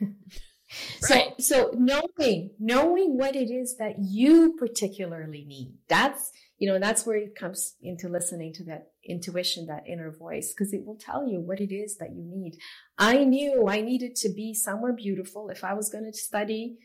so, 1.00 1.14
Right. 1.14 1.40
so 1.40 1.70
knowing, 1.76 2.50
knowing 2.58 3.16
what 3.16 3.36
it 3.36 3.50
is 3.50 3.76
that 3.78 3.94
you 3.98 4.54
particularly 4.58 5.44
need, 5.46 5.74
that's, 5.88 6.32
you 6.58 6.68
know, 6.68 6.78
that's 6.78 7.06
where 7.06 7.16
it 7.16 7.36
comes 7.36 7.76
into 7.80 8.08
listening 8.08 8.52
to 8.54 8.64
that 8.64 8.88
intuition, 9.04 9.66
that 9.66 9.84
inner 9.86 10.10
voice, 10.10 10.52
because 10.52 10.72
it 10.72 10.84
will 10.84 10.96
tell 10.96 11.26
you 11.28 11.40
what 11.40 11.60
it 11.60 11.72
is 11.72 11.96
that 11.98 12.10
you 12.14 12.24
need. 12.24 12.58
I 12.98 13.24
knew 13.24 13.68
I 13.68 13.80
needed 13.80 14.16
to 14.16 14.28
be 14.28 14.52
somewhere 14.52 14.92
beautiful 14.92 15.48
if 15.48 15.62
I 15.62 15.74
was 15.74 15.88
going 15.88 16.04
to 16.10 16.12
study 16.18 16.76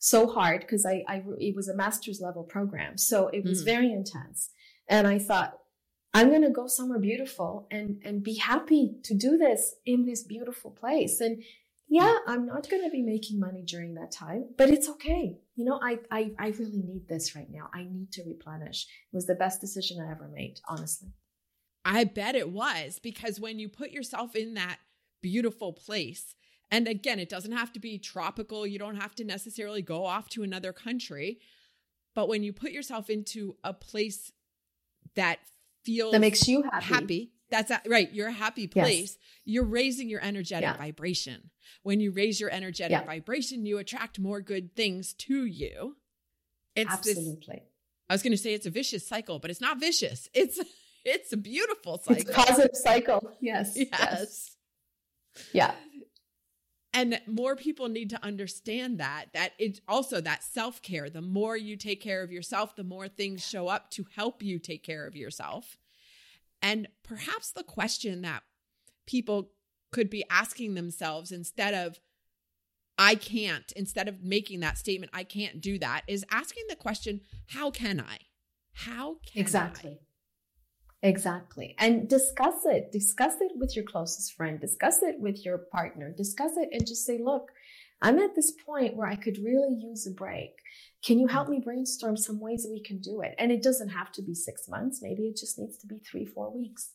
so 0.00 0.26
hard 0.26 0.62
because 0.62 0.84
I, 0.84 1.04
I, 1.06 1.22
it 1.38 1.54
was 1.54 1.68
a 1.68 1.76
master's 1.76 2.20
level 2.20 2.42
program. 2.42 2.98
So 2.98 3.28
it 3.28 3.44
was 3.44 3.62
Mhm. 3.62 3.64
very 3.66 3.92
intense. 3.92 4.50
And 4.88 5.06
I 5.06 5.18
thought, 5.18 5.56
I'm 6.12 6.30
going 6.30 6.42
to 6.42 6.50
go 6.50 6.66
somewhere 6.66 6.98
beautiful 6.98 7.68
and, 7.70 8.00
and 8.04 8.24
be 8.24 8.34
happy 8.34 8.96
to 9.04 9.14
do 9.14 9.36
this 9.38 9.76
in 9.86 10.06
this 10.06 10.24
beautiful 10.24 10.72
place. 10.72 11.20
And 11.20 11.42
yeah, 11.88 12.16
I'm 12.26 12.46
not 12.46 12.68
going 12.70 12.82
to 12.82 12.90
be 12.90 13.02
making 13.02 13.38
money 13.38 13.62
during 13.62 13.94
that 13.94 14.10
time, 14.10 14.46
but 14.56 14.70
it's 14.70 14.88
okay. 14.88 15.38
You 15.54 15.64
know, 15.66 15.78
I, 15.82 15.98
I, 16.10 16.32
I 16.38 16.48
really 16.48 16.82
need 16.82 17.06
this 17.08 17.36
right 17.36 17.48
now. 17.50 17.68
I 17.74 17.84
need 17.84 18.10
to 18.12 18.22
replenish. 18.26 18.86
It 19.12 19.16
was 19.16 19.26
the 19.26 19.34
best 19.34 19.60
decision 19.60 20.00
I 20.00 20.10
ever 20.10 20.28
made, 20.28 20.56
honestly. 20.68 21.10
i 21.84 22.04
bet 22.04 22.34
it 22.34 22.50
was 22.50 22.98
because 23.02 23.38
when 23.40 23.58
you 23.58 23.68
put 23.68 23.90
yourself 23.90 24.34
in 24.34 24.54
that 24.54 24.78
beautiful 25.22 25.72
place 25.72 26.34
and 26.70 26.86
again 26.88 27.18
it 27.18 27.28
doesn't 27.28 27.52
have 27.52 27.72
to 27.72 27.80
be 27.80 27.98
tropical 27.98 28.66
you 28.66 28.78
don't 28.78 28.96
have 28.96 29.14
to 29.14 29.24
necessarily 29.24 29.82
go 29.82 30.04
off 30.04 30.28
to 30.28 30.42
another 30.42 30.72
country 30.72 31.38
but 32.14 32.28
when 32.28 32.42
you 32.42 32.52
put 32.52 32.72
yourself 32.72 33.08
into 33.10 33.56
a 33.64 33.72
place 33.72 34.32
that 35.14 35.38
feels 35.84 36.12
That 36.12 36.20
makes 36.20 36.46
you 36.48 36.62
happy. 36.62 36.84
happy. 36.86 37.32
That's 37.50 37.70
a, 37.70 37.80
right. 37.86 38.12
You're 38.12 38.28
a 38.28 38.32
happy 38.32 38.62
Yes. 38.72 38.86
place. 38.86 39.18
You're 39.44 39.64
raising 39.64 40.08
your 40.08 40.20
energetic 40.22 40.62
Yeah. 40.68 40.76
vibration. 40.76 41.50
When 41.82 41.98
you 42.00 42.10
raise 42.10 42.38
your 42.40 42.50
energetic 42.50 42.92
Yeah. 42.92 43.04
vibration, 43.04 43.64
you 43.64 43.78
attract 43.78 44.18
more 44.18 44.40
good 44.40 44.76
things 44.76 45.14
to 45.14 45.44
you. 45.46 45.96
It's 46.76 46.90
this. 47.02 47.16
Absolutely. 47.16 47.62
I 48.08 48.14
was 48.14 48.22
going 48.22 48.32
to 48.32 48.36
say 48.36 48.52
it's 48.54 48.66
a 48.66 48.70
vicious 48.70 49.06
cycle, 49.06 49.38
but 49.38 49.50
it's 49.50 49.60
not 49.60 49.80
vicious. 49.80 50.28
It's 50.34 50.60
it's 51.04 51.32
a 51.32 51.36
beautiful 51.36 51.98
cycle. 51.98 52.20
It's 52.20 52.30
a 52.30 52.32
positive 52.34 52.74
cycle. 52.76 53.36
Yes. 53.40 53.72
yes. 53.76 54.56
Yeah. 55.52 55.74
And 56.92 57.20
more 57.26 57.54
people 57.54 57.88
need 57.88 58.10
to 58.10 58.24
understand 58.24 58.98
that 58.98 59.26
that 59.32 59.52
it's 59.58 59.80
also 59.86 60.20
that 60.20 60.42
self-care. 60.42 61.08
The 61.08 61.22
more 61.22 61.56
you 61.56 61.76
take 61.76 62.00
care 62.00 62.22
of 62.22 62.32
yourself, 62.32 62.74
the 62.74 62.82
more 62.82 63.06
things 63.06 63.46
show 63.46 63.68
up 63.68 63.90
to 63.92 64.06
help 64.16 64.42
you 64.42 64.58
take 64.58 64.82
care 64.82 65.06
of 65.06 65.14
yourself. 65.14 65.78
And 66.60 66.88
perhaps 67.02 67.52
the 67.52 67.62
question 67.62 68.22
that 68.22 68.42
people 69.06 69.52
could 69.92 70.10
be 70.10 70.24
asking 70.30 70.74
themselves 70.74 71.32
instead 71.32 71.74
of 71.74 72.00
I 72.98 73.14
can't, 73.14 73.72
instead 73.72 74.08
of 74.08 74.22
making 74.22 74.60
that 74.60 74.76
statement, 74.76 75.12
I 75.14 75.24
can't 75.24 75.60
do 75.60 75.78
that, 75.78 76.02
is 76.06 76.24
asking 76.30 76.64
the 76.68 76.76
question, 76.76 77.22
how 77.46 77.70
can 77.70 77.98
I? 77.98 78.18
How 78.72 79.18
can 79.24 79.40
I? 79.40 79.98
Exactly. 81.02 81.74
And 81.78 82.08
discuss 82.08 82.66
it. 82.66 82.92
Discuss 82.92 83.40
it 83.40 83.52
with 83.54 83.74
your 83.74 83.84
closest 83.84 84.34
friend. 84.34 84.60
Discuss 84.60 85.02
it 85.02 85.18
with 85.18 85.44
your 85.44 85.58
partner. 85.58 86.12
Discuss 86.14 86.52
it 86.56 86.68
and 86.72 86.86
just 86.86 87.06
say, 87.06 87.18
look, 87.22 87.50
I'm 88.02 88.18
at 88.18 88.34
this 88.34 88.52
point 88.66 88.96
where 88.96 89.06
I 89.06 89.16
could 89.16 89.38
really 89.38 89.74
use 89.74 90.06
a 90.06 90.10
break. 90.10 90.52
Can 91.02 91.18
you 91.18 91.26
help 91.26 91.48
me 91.48 91.60
brainstorm 91.62 92.16
some 92.16 92.40
ways 92.40 92.64
that 92.64 92.72
we 92.72 92.82
can 92.82 92.98
do 92.98 93.22
it? 93.22 93.34
And 93.38 93.50
it 93.50 93.62
doesn't 93.62 93.90
have 93.90 94.12
to 94.12 94.22
be 94.22 94.34
six 94.34 94.68
months. 94.68 95.00
Maybe 95.02 95.22
it 95.24 95.36
just 95.36 95.58
needs 95.58 95.78
to 95.78 95.86
be 95.86 95.98
three, 95.98 96.26
four 96.26 96.54
weeks. 96.54 96.92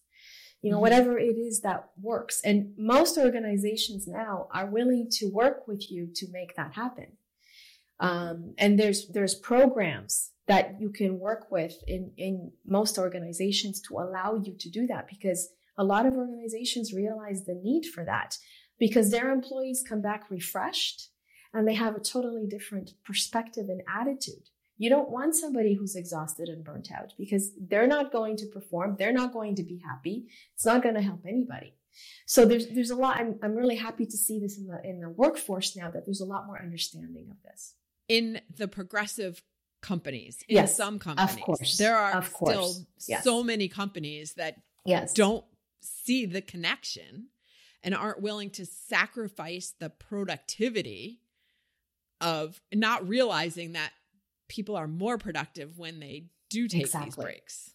You 0.61 0.71
know, 0.71 0.77
mm-hmm. 0.77 0.81
whatever 0.81 1.17
it 1.17 1.37
is 1.37 1.61
that 1.61 1.89
works. 1.99 2.41
And 2.43 2.73
most 2.77 3.17
organizations 3.17 4.07
now 4.07 4.47
are 4.51 4.67
willing 4.67 5.09
to 5.13 5.27
work 5.27 5.67
with 5.67 5.91
you 5.91 6.09
to 6.15 6.27
make 6.31 6.55
that 6.55 6.73
happen. 6.73 7.17
Um, 7.99 8.55
and 8.57 8.77
there's 8.77 9.07
there's 9.07 9.35
programs 9.35 10.31
that 10.47 10.79
you 10.79 10.89
can 10.89 11.19
work 11.19 11.51
with 11.51 11.75
in 11.87 12.11
in 12.17 12.51
most 12.65 12.97
organizations 12.97 13.81
to 13.81 13.95
allow 13.95 14.41
you 14.43 14.55
to 14.59 14.69
do 14.69 14.87
that 14.87 15.07
because 15.07 15.49
a 15.77 15.83
lot 15.83 16.05
of 16.05 16.13
organizations 16.13 16.93
realize 16.93 17.45
the 17.45 17.55
need 17.55 17.85
for 17.85 18.05
that 18.05 18.37
because 18.79 19.11
their 19.11 19.31
employees 19.31 19.83
come 19.87 20.01
back 20.01 20.29
refreshed 20.29 21.09
and 21.53 21.67
they 21.67 21.73
have 21.73 21.95
a 21.95 21.99
totally 21.99 22.45
different 22.45 22.91
perspective 23.05 23.69
and 23.69 23.81
attitude. 23.93 24.49
You 24.77 24.89
don't 24.89 25.09
want 25.09 25.35
somebody 25.35 25.75
who's 25.75 25.95
exhausted 25.95 26.49
and 26.49 26.63
burnt 26.63 26.89
out 26.91 27.13
because 27.17 27.51
they're 27.57 27.87
not 27.87 28.11
going 28.11 28.35
to 28.37 28.45
perform. 28.47 28.97
They're 28.99 29.13
not 29.13 29.31
going 29.31 29.55
to 29.55 29.63
be 29.63 29.81
happy. 29.85 30.25
It's 30.53 30.65
not 30.65 30.83
going 30.83 30.95
to 30.95 31.01
help 31.01 31.21
anybody. 31.25 31.75
So 32.25 32.45
there's 32.45 32.67
there's 32.67 32.89
a 32.89 32.95
lot. 32.95 33.17
I'm 33.17 33.39
I'm 33.41 33.55
really 33.55 33.77
happy 33.77 34.05
to 34.05 34.17
see 34.17 34.37
this 34.37 34.57
in 34.57 34.67
the 34.67 34.81
in 34.83 34.99
the 34.99 35.09
workforce 35.09 35.77
now 35.77 35.89
that 35.91 36.05
there's 36.05 36.19
a 36.19 36.25
lot 36.25 36.45
more 36.45 36.61
understanding 36.61 37.27
of 37.31 37.37
this. 37.43 37.75
In 38.09 38.41
the 38.53 38.67
progressive 38.67 39.41
companies, 39.85 40.43
in 40.49 40.55
yes, 40.55 40.75
some 40.75 40.97
companies, 40.97 41.35
of 41.35 41.41
course, 41.41 41.77
there 41.77 41.95
are 41.95 42.17
of 42.17 42.27
still 42.27 42.75
yes. 43.07 43.23
so 43.23 43.43
many 43.43 43.67
companies 43.67 44.33
that 44.33 44.57
yes. 44.85 45.13
don't 45.13 45.45
see 45.81 46.25
the 46.25 46.41
connection 46.41 47.27
and 47.83 47.93
aren't 47.93 48.21
willing 48.21 48.49
to 48.49 48.65
sacrifice 48.65 49.73
the 49.79 49.89
productivity 49.89 51.19
of 52.19 52.59
not 52.73 53.07
realizing 53.07 53.73
that 53.73 53.91
people 54.47 54.75
are 54.75 54.87
more 54.87 55.17
productive 55.17 55.77
when 55.77 55.99
they 55.99 56.25
do 56.49 56.67
take 56.67 56.81
exactly. 56.81 57.05
these 57.05 57.15
breaks. 57.15 57.71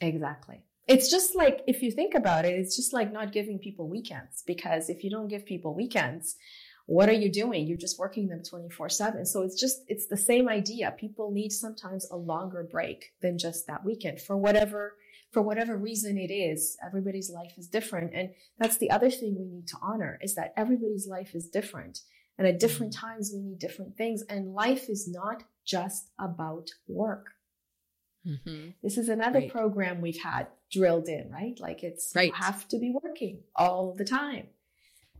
Exactly. 0.00 0.62
It's 0.86 1.10
just 1.10 1.36
like, 1.36 1.60
if 1.66 1.82
you 1.82 1.90
think 1.90 2.14
about 2.14 2.46
it, 2.46 2.58
it's 2.58 2.74
just 2.74 2.94
like 2.94 3.12
not 3.12 3.32
giving 3.32 3.58
people 3.58 3.86
weekends 3.88 4.42
because 4.46 4.88
if 4.88 5.04
you 5.04 5.10
don't 5.10 5.28
give 5.28 5.44
people 5.44 5.74
weekends, 5.74 6.36
what 6.88 7.10
are 7.10 7.14
you 7.14 7.30
doing? 7.30 7.66
You're 7.66 7.76
just 7.76 7.98
working 7.98 8.28
them 8.28 8.42
24 8.42 8.88
7. 8.88 9.26
So 9.26 9.42
it's 9.42 9.60
just, 9.60 9.82
it's 9.88 10.06
the 10.06 10.16
same 10.16 10.48
idea. 10.48 10.94
People 10.98 11.30
need 11.30 11.52
sometimes 11.52 12.08
a 12.10 12.16
longer 12.16 12.66
break 12.68 13.12
than 13.20 13.36
just 13.36 13.66
that 13.66 13.84
weekend 13.84 14.22
for 14.22 14.38
whatever, 14.38 14.94
for 15.30 15.42
whatever 15.42 15.76
reason 15.76 16.16
it 16.16 16.32
is. 16.32 16.78
Everybody's 16.82 17.30
life 17.30 17.52
is 17.58 17.68
different. 17.68 18.14
And 18.14 18.30
that's 18.58 18.78
the 18.78 18.90
other 18.90 19.10
thing 19.10 19.36
we 19.38 19.44
need 19.44 19.68
to 19.68 19.76
honor 19.82 20.18
is 20.22 20.34
that 20.36 20.54
everybody's 20.56 21.06
life 21.06 21.34
is 21.34 21.50
different. 21.50 22.00
And 22.38 22.46
at 22.46 22.58
different 22.58 22.94
mm-hmm. 22.94 23.06
times, 23.06 23.32
we 23.34 23.42
need 23.42 23.58
different 23.58 23.98
things. 23.98 24.22
And 24.22 24.54
life 24.54 24.88
is 24.88 25.06
not 25.06 25.42
just 25.66 26.08
about 26.18 26.70
work. 26.86 27.26
Mm-hmm. 28.26 28.70
This 28.82 28.96
is 28.96 29.10
another 29.10 29.40
right. 29.40 29.52
program 29.52 30.00
we've 30.00 30.22
had 30.22 30.46
drilled 30.72 31.08
in, 31.08 31.30
right? 31.30 31.60
Like 31.60 31.82
it's, 31.82 32.14
right. 32.16 32.28
you 32.28 32.32
have 32.32 32.66
to 32.68 32.78
be 32.78 32.94
working 33.02 33.40
all 33.54 33.94
the 33.94 34.06
time. 34.06 34.46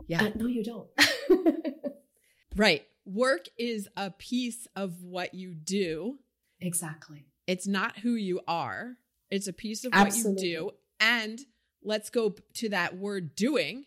Yeah. 0.06 0.22
Uh, 0.22 0.30
no, 0.34 0.46
you 0.46 0.64
don't. 0.64 0.88
right. 2.56 2.84
Work 3.04 3.46
is 3.58 3.88
a 3.96 4.10
piece 4.10 4.66
of 4.76 5.02
what 5.02 5.34
you 5.34 5.54
do. 5.54 6.18
Exactly. 6.60 7.26
It's 7.46 7.66
not 7.66 7.98
who 7.98 8.14
you 8.14 8.40
are, 8.46 8.96
it's 9.30 9.46
a 9.46 9.52
piece 9.52 9.84
of 9.84 9.92
Absolutely. 9.94 10.32
what 10.32 10.42
you 10.42 10.56
do. 10.56 10.70
And 11.00 11.40
let's 11.82 12.10
go 12.10 12.34
to 12.54 12.68
that 12.70 12.96
word 12.96 13.34
doing. 13.34 13.84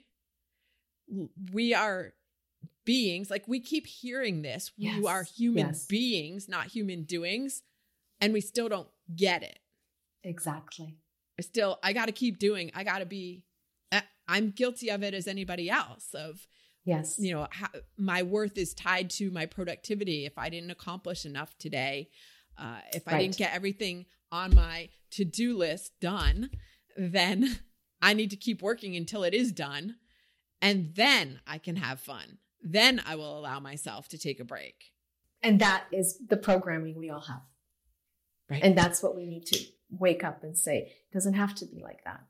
We 1.52 1.74
are 1.74 2.14
beings. 2.86 3.30
Like 3.30 3.48
we 3.48 3.60
keep 3.60 3.88
hearing 3.88 4.42
this. 4.42 4.72
Yes. 4.78 4.96
You 4.96 5.08
are 5.08 5.24
human 5.24 5.68
yes. 5.68 5.86
beings, 5.86 6.50
not 6.50 6.68
human 6.68 7.04
doings. 7.04 7.64
And 8.20 8.34
we 8.34 8.42
still 8.42 8.70
don't 8.70 8.88
get 9.16 9.44
it. 9.44 9.60
Exactly. 10.24 10.98
I 11.40 11.42
still, 11.42 11.80
I 11.84 11.94
got 11.94 12.06
to 12.06 12.12
keep 12.12 12.38
doing. 12.38 12.72
I 12.76 12.84
got 12.84 13.00
to 13.00 13.06
be, 13.06 13.44
eh, 13.92 14.02
I'm 14.28 14.52
guilty 14.52 14.90
of 14.90 15.04
it 15.04 15.14
as 15.14 15.28
anybody 15.28 15.70
else. 15.70 16.14
Of, 16.14 16.48
yes, 16.86 17.18
you 17.20 17.34
know, 17.34 17.48
how, 17.52 17.68
my 17.98 18.24
worth 18.24 18.58
is 18.58 18.74
tied 18.74 19.10
to 19.12 19.32
my 19.32 19.46
productivity. 19.46 20.26
If 20.26 20.38
I 20.38 20.50
didn't 20.50 20.72
accomplish 20.72 21.26
enough 21.26 21.58
today, 21.58 22.10
uh, 22.58 22.80
if 22.94 23.08
I 23.08 23.20
didn't 23.20 23.38
get 23.38 23.54
everything 23.54 24.06
on 24.32 24.56
my 24.56 24.90
to 25.12 25.26
do 25.26 25.58
list 25.58 25.94
done, 26.00 26.52
then 26.96 27.60
I 28.02 28.14
need 28.14 28.32
to 28.32 28.36
keep 28.36 28.62
working 28.62 28.96
until 28.96 29.24
it 29.24 29.34
is 29.34 29.52
done. 29.52 29.96
And 30.62 30.94
then 30.96 31.40
I 31.48 31.58
can 31.58 31.76
have 31.78 32.00
fun 32.00 32.38
then 32.62 33.02
I 33.06 33.16
will 33.16 33.38
allow 33.38 33.60
myself 33.60 34.08
to 34.10 34.18
take 34.18 34.40
a 34.40 34.46
break. 34.46 34.92
And 35.42 35.60
that 35.60 35.86
is 35.92 36.20
the 36.28 36.38
programming 36.38 36.98
we 36.98 37.10
all 37.10 37.22
have. 37.22 37.42
Right. 38.50 38.64
And 38.64 38.78
that's 38.78 39.02
what 39.02 39.16
we 39.16 39.26
need 39.26 39.46
to 39.48 39.60
wake 39.90 40.24
up 40.24 40.44
and 40.44 40.58
say, 40.58 40.78
it 40.78 41.14
doesn't 41.14 41.34
have 41.34 41.56
to 41.56 41.66
be 41.66 41.82
like 41.82 42.04
that. 42.04 42.22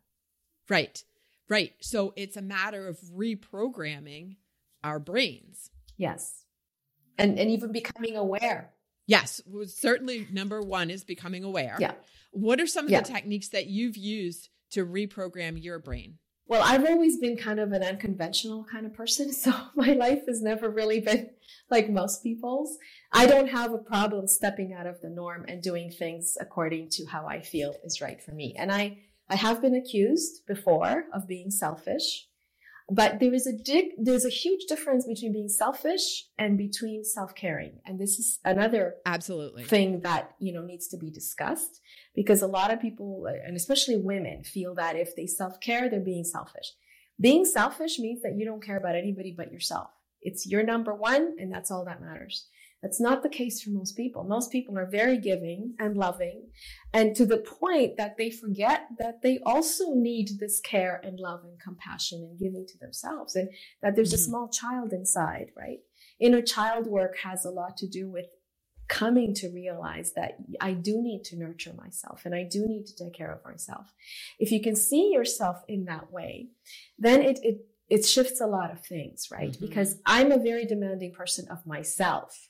Right. 0.70 1.04
Right. 1.50 1.74
So 1.82 2.14
it's 2.16 2.38
a 2.38 2.42
matter 2.42 2.88
of 2.88 2.98
reprogramming 3.00 4.38
our 4.84 5.00
brains. 5.00 5.70
Yes. 5.98 6.46
And 7.18 7.38
and 7.40 7.50
even 7.52 7.72
becoming 7.72 8.16
aware. 8.16 8.72
Yes. 9.08 9.42
Certainly 9.68 10.28
number 10.32 10.62
one 10.62 10.90
is 10.90 11.04
becoming 11.04 11.44
aware. 11.44 11.78
Yeah. 11.80 11.94
What 12.32 12.62
are 12.62 12.68
some 12.68 12.86
of 12.86 12.92
yeah. 12.92 13.02
the 13.02 13.12
techniques 13.12 13.50
that 13.50 13.68
you've 13.68 13.98
used 13.98 14.50
to 14.72 14.86
reprogram 14.86 15.62
your 15.62 15.80
brain? 15.80 16.18
Well, 16.52 16.64
I've 16.66 16.86
always 16.86 17.18
been 17.18 17.38
kind 17.38 17.62
of 17.62 17.72
an 17.72 17.82
unconventional 17.82 18.66
kind 18.70 18.86
of 18.86 18.94
person. 18.94 19.32
So 19.42 19.54
my 19.76 19.94
life 19.94 20.24
has 20.28 20.42
never 20.42 20.70
really 20.70 21.00
been 21.00 21.30
like 21.70 21.90
most 21.90 22.24
people's. 22.24 22.78
I 23.14 23.26
don't 23.26 23.48
have 23.48 23.74
a 23.74 23.78
problem 23.78 24.28
stepping 24.28 24.74
out 24.74 24.86
of 24.86 25.00
the 25.02 25.10
norm 25.10 25.46
and 25.48 25.64
doing 25.64 25.92
things 25.92 26.38
according 26.42 26.90
to 26.92 27.06
how 27.06 27.26
I 27.26 27.42
feel 27.42 27.76
is 27.86 28.02
right 28.02 28.22
for 28.22 28.32
me. 28.32 28.54
And 28.58 28.70
I, 28.70 28.98
I 29.30 29.38
have 29.38 29.62
been 29.62 29.76
accused 29.76 30.46
before 30.46 31.06
of 31.14 31.26
being 31.26 31.52
selfish. 31.52 32.28
But 32.94 33.22
there 33.22 33.34
is 33.34 33.48
a 33.48 33.54
dig, 33.54 33.92
there's 33.98 34.26
a 34.26 34.30
huge 34.30 34.66
difference 34.68 35.08
between 35.08 35.32
being 35.32 35.48
selfish 35.48 36.26
and 36.38 36.58
between 36.58 37.06
self-caring. 37.06 37.80
And 37.86 37.98
this 37.98 38.20
is 38.20 38.40
another 38.44 38.96
absolutely 39.06 39.64
thing 39.64 40.02
that, 40.02 40.32
you 40.40 40.52
know, 40.52 40.62
needs 40.62 40.90
to 40.90 40.98
be 40.98 41.10
discussed 41.10 41.80
because 42.14 42.42
a 42.42 42.48
lot 42.48 42.74
of 42.74 42.82
people, 42.82 43.28
and 43.46 43.56
especially 43.56 43.96
women 43.96 44.44
feel 44.44 44.76
that 44.76 44.98
if 44.98 45.16
they 45.16 45.26
self-care, 45.26 45.90
they're 45.90 46.02
being 46.02 46.26
selfish. 46.26 46.74
Being 47.18 47.46
selfish 47.46 47.98
means 47.98 48.22
that 48.24 48.36
you 48.36 48.44
don't 48.44 48.66
care 48.66 48.78
about 48.78 48.96
anybody 48.98 49.34
but 49.36 49.54
yourself. 49.54 49.92
It's 50.22 50.46
your 50.46 50.64
number 50.64 50.94
one 50.94 51.36
and 51.40 51.50
that's 51.50 51.72
all 51.72 51.86
that 51.86 52.02
matters. 52.02 52.48
That's 52.82 53.00
not 53.00 53.22
the 53.22 53.30
case 53.30 53.62
for 53.62 53.70
most 53.70 53.96
people. 53.96 54.24
Most 54.24 54.52
people 54.52 54.78
are 54.78 54.90
very 54.90 55.18
giving 55.18 55.76
and 55.80 55.96
loving, 55.96 56.50
and 56.94 57.16
to 57.16 57.26
the 57.26 57.38
point 57.38 57.98
that 57.98 58.18
they 58.18 58.32
forget 58.32 58.88
that 58.98 59.22
they 59.22 59.40
also 59.46 59.94
need 59.94 60.40
this 60.40 60.60
care 60.60 61.00
and 61.04 61.20
love 61.20 61.44
and 61.44 61.60
compassion 61.60 62.20
and 62.24 62.40
giving 62.40 62.66
to 62.68 62.78
themselves, 62.80 63.36
and 63.36 63.50
that 63.82 63.96
there's 63.96 64.10
mm-hmm. 64.10 64.16
a 64.16 64.30
small 64.30 64.50
child 64.50 64.94
inside, 64.94 65.52
right? 65.56 65.80
Inner 66.20 66.42
child 66.42 66.88
work 66.88 67.18
has 67.24 67.46
a 67.46 67.50
lot 67.50 67.78
to 67.78 67.88
do 67.88 68.10
with 68.10 68.28
coming 68.92 69.34
to 69.34 69.48
realize 69.48 70.12
that 70.14 70.36
I 70.60 70.74
do 70.74 71.02
need 71.02 71.24
to 71.26 71.38
nurture 71.38 71.72
myself 71.78 72.24
and 72.26 72.36
I 72.36 72.44
do 72.44 72.68
need 72.68 72.86
to 72.88 72.96
take 72.96 73.14
care 73.14 73.32
of 73.32 73.44
myself. 73.50 73.94
If 74.38 74.52
you 74.52 74.62
can 74.62 74.76
see 74.76 75.12
yourself 75.14 75.64
in 75.70 75.86
that 75.86 76.12
way, 76.12 76.50
then 77.00 77.22
it, 77.22 77.40
it, 77.42 77.66
it 77.90 78.06
shifts 78.06 78.42
a 78.42 78.48
lot 78.48 78.70
of 78.70 78.86
things, 78.86 79.30
right? 79.32 79.52
Mm-hmm. 79.52 79.66
Because 79.66 80.00
I'm 80.06 80.34
a 80.34 80.38
very 80.38 80.66
demanding 80.66 81.14
person 81.14 81.48
of 81.50 81.66
myself. 81.66 82.50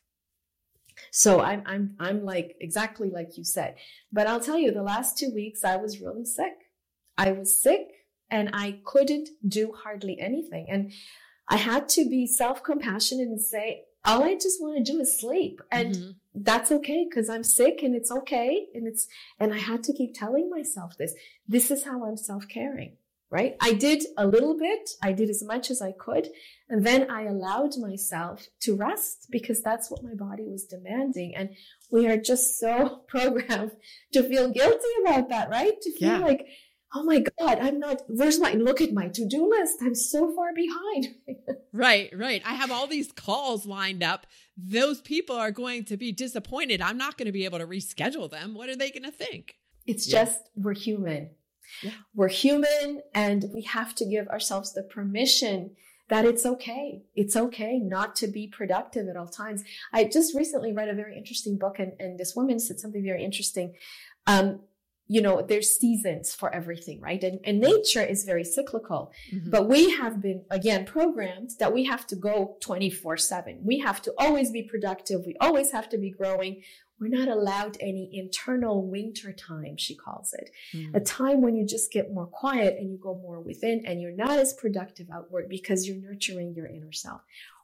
So 1.09 1.41
I'm 1.41 1.63
I'm 1.65 1.95
I'm 1.99 2.23
like 2.23 2.55
exactly 2.59 3.09
like 3.09 3.37
you 3.37 3.43
said. 3.43 3.75
But 4.11 4.27
I'll 4.27 4.39
tell 4.39 4.57
you 4.57 4.71
the 4.71 4.83
last 4.83 5.17
2 5.17 5.31
weeks 5.33 5.63
I 5.63 5.77
was 5.77 6.01
really 6.01 6.25
sick. 6.25 6.53
I 7.17 7.31
was 7.31 7.61
sick 7.61 7.87
and 8.29 8.49
I 8.53 8.79
couldn't 8.85 9.29
do 9.47 9.73
hardly 9.83 10.19
anything 10.19 10.67
and 10.69 10.91
I 11.49 11.57
had 11.57 11.89
to 11.89 12.07
be 12.09 12.25
self-compassionate 12.27 13.27
and 13.27 13.41
say 13.41 13.83
all 14.05 14.23
I 14.23 14.35
just 14.35 14.61
want 14.61 14.77
to 14.77 14.91
do 14.91 14.99
is 14.99 15.19
sleep 15.19 15.61
and 15.71 15.95
mm-hmm. 15.95 16.11
that's 16.33 16.71
okay 16.71 17.07
cuz 17.13 17.29
I'm 17.29 17.43
sick 17.43 17.83
and 17.83 17.95
it's 17.95 18.11
okay 18.11 18.67
and 18.73 18.87
it's 18.87 19.07
and 19.39 19.53
I 19.53 19.57
had 19.57 19.83
to 19.83 19.93
keep 19.93 20.13
telling 20.13 20.49
myself 20.49 20.97
this. 20.97 21.13
This 21.47 21.69
is 21.71 21.83
how 21.83 22.05
I'm 22.05 22.17
self-caring 22.17 22.97
right? 23.31 23.55
I 23.61 23.73
did 23.73 24.03
a 24.17 24.27
little 24.27 24.57
bit. 24.57 24.91
I 25.01 25.13
did 25.13 25.29
as 25.29 25.41
much 25.41 25.71
as 25.71 25.81
I 25.81 25.93
could. 25.93 26.27
And 26.71 26.87
then 26.87 27.11
I 27.11 27.23
allowed 27.23 27.77
myself 27.77 28.47
to 28.61 28.77
rest 28.77 29.27
because 29.29 29.61
that's 29.61 29.91
what 29.91 30.05
my 30.05 30.13
body 30.13 30.47
was 30.47 30.63
demanding. 30.63 31.35
And 31.35 31.49
we 31.91 32.07
are 32.07 32.15
just 32.15 32.57
so 32.61 33.01
programmed 33.09 33.73
to 34.13 34.23
feel 34.23 34.49
guilty 34.49 34.87
about 35.05 35.27
that, 35.27 35.49
right? 35.49 35.73
To 35.81 35.91
feel 35.91 36.19
yeah. 36.19 36.25
like, 36.25 36.47
oh 36.95 37.03
my 37.03 37.25
God, 37.37 37.59
I'm 37.59 37.77
not, 37.77 38.03
where's 38.07 38.39
my, 38.39 38.53
look 38.53 38.79
at 38.79 38.93
my 38.93 39.09
to 39.09 39.27
do 39.27 39.49
list. 39.49 39.79
I'm 39.81 39.95
so 39.95 40.33
far 40.33 40.53
behind. 40.55 41.15
right, 41.73 42.09
right. 42.15 42.41
I 42.45 42.53
have 42.53 42.71
all 42.71 42.87
these 42.87 43.11
calls 43.11 43.65
lined 43.65 44.01
up. 44.01 44.25
Those 44.55 45.01
people 45.01 45.35
are 45.35 45.51
going 45.51 45.83
to 45.85 45.97
be 45.97 46.13
disappointed. 46.13 46.81
I'm 46.81 46.97
not 46.97 47.17
going 47.17 47.25
to 47.25 47.33
be 47.33 47.43
able 47.43 47.59
to 47.59 47.67
reschedule 47.67 48.31
them. 48.31 48.53
What 48.53 48.69
are 48.69 48.77
they 48.77 48.91
going 48.91 49.03
to 49.03 49.11
think? 49.11 49.55
It's 49.85 50.07
yeah. 50.07 50.23
just, 50.23 50.39
we're 50.55 50.73
human 50.73 51.31
Yeah. 51.83 51.91
We're 52.15 52.29
human 52.29 53.01
and 53.13 53.45
we 53.53 53.63
have 53.63 53.93
to 53.95 54.05
give 54.05 54.29
ourselves 54.29 54.71
the 54.71 54.83
permission 54.83 55.71
that 56.11 56.25
it's 56.25 56.45
okay. 56.45 57.03
It's 57.15 57.37
okay 57.37 57.79
not 57.79 58.17
to 58.17 58.27
be 58.27 58.45
productive 58.45 59.07
at 59.07 59.15
all 59.15 59.29
times. 59.29 59.63
I 59.93 60.03
just 60.03 60.35
recently 60.35 60.73
read 60.73 60.89
a 60.89 60.93
very 60.93 61.17
interesting 61.17 61.57
book 61.57 61.79
and, 61.79 61.93
and 61.99 62.19
this 62.19 62.35
woman 62.35 62.59
said 62.59 62.81
something 62.81 63.01
very 63.01 63.23
interesting. 63.23 63.75
Um, 64.27 64.59
you 65.07 65.21
know, 65.21 65.41
there's 65.41 65.69
seasons 65.73 66.35
for 66.35 66.53
everything, 66.53 66.99
right? 66.99 67.23
And, 67.23 67.39
and 67.45 67.61
nature 67.61 68.01
is 68.01 68.25
very 68.25 68.43
cyclical. 68.43 69.13
Mm-hmm. 69.33 69.51
But 69.51 69.69
we 69.69 69.91
have 69.91 70.21
been, 70.21 70.43
again, 70.49 70.85
programmed 70.85 71.51
that 71.59 71.73
we 71.73 71.85
have 71.85 72.05
to 72.07 72.15
go 72.17 72.57
24 72.59 73.15
7. 73.15 73.59
We 73.63 73.79
have 73.79 74.01
to 74.01 74.13
always 74.17 74.51
be 74.51 74.63
productive. 74.63 75.25
We 75.25 75.37
always 75.39 75.71
have 75.71 75.87
to 75.89 75.97
be 75.97 76.11
growing. 76.11 76.61
We're 77.01 77.07
not 77.07 77.27
allowed 77.27 77.77
any 77.81 78.11
internal 78.13 78.87
winter 78.87 79.33
time, 79.33 79.75
she 79.77 79.95
calls 79.95 80.33
it. 80.33 80.51
Mm-hmm. 80.71 80.95
A 80.95 80.99
time 80.99 81.41
when 81.41 81.55
you 81.55 81.65
just 81.65 81.91
get 81.91 82.13
more 82.13 82.27
quiet 82.27 82.77
and 82.77 82.91
you 82.91 82.99
go 83.01 83.15
more 83.15 83.39
within 83.39 83.83
and 83.87 83.99
you're 83.99 84.15
not 84.15 84.37
as 84.37 84.53
productive 84.53 85.07
outward 85.11 85.49
because 85.49 85.87
you're 85.87 85.97
nurturing 85.97 86.53
your 86.53 86.67
inner 86.67 86.91
self. 86.91 87.21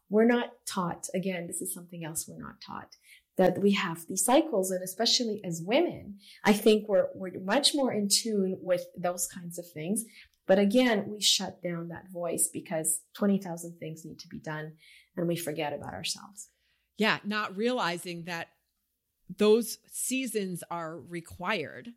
We're 0.10 0.26
not 0.26 0.54
taught, 0.66 1.08
again, 1.14 1.46
this 1.46 1.62
is 1.62 1.72
something 1.72 2.04
else 2.04 2.28
we're 2.28 2.42
not 2.42 2.60
taught 2.66 2.96
that 3.38 3.60
we 3.62 3.74
have 3.74 4.08
these 4.08 4.26
cycles 4.26 4.72
and 4.72 4.84
especially 4.84 5.40
as 5.46 5.62
women 5.64 6.16
i 6.44 6.52
think 6.52 6.88
we're, 6.88 7.08
we're 7.14 7.40
much 7.40 7.76
more 7.76 7.94
in 7.94 8.10
tune 8.10 8.58
with 8.62 8.86
those 8.98 9.28
kinds 9.28 9.60
of 9.60 9.70
things 9.70 10.06
but 10.48 10.58
again 10.58 11.06
we 11.08 11.22
shut 11.22 11.62
down 11.62 11.88
that 11.90 12.10
voice 12.12 12.50
because 12.52 13.02
20000 13.14 13.78
things 13.80 14.04
need 14.06 14.18
to 14.18 14.28
be 14.28 14.40
done 14.40 14.74
and 15.16 15.28
we 15.28 15.36
forget 15.36 15.72
about 15.72 15.94
ourselves 15.94 16.50
yeah 16.98 17.20
not 17.24 17.56
realizing 17.56 18.24
that 18.24 18.48
those 19.36 19.80
seasons 19.92 20.64
are 20.72 20.98
required 20.98 21.94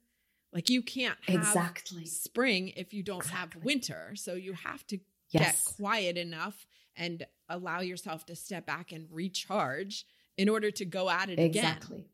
like 0.52 0.68
you 0.68 0.82
can't 0.82 1.18
exactly 1.28 2.04
spring 2.04 2.72
if 2.76 2.92
you 2.92 3.02
don't 3.02 3.18
exactly. 3.18 3.60
have 3.60 3.64
winter 3.64 4.12
so 4.14 4.34
you 4.34 4.52
have 4.52 4.84
to 4.86 4.98
yes. 5.30 5.44
get 5.44 5.76
quiet 5.76 6.16
enough 6.16 6.66
and 6.96 7.26
allow 7.48 7.80
yourself 7.80 8.26
to 8.26 8.36
step 8.36 8.66
back 8.66 8.92
and 8.92 9.06
recharge 9.10 10.04
in 10.36 10.48
order 10.48 10.70
to 10.70 10.84
go 10.84 11.10
at 11.10 11.28
it 11.28 11.38
exactly. 11.38 11.48
again. 11.48 11.72
Exactly. 11.72 12.04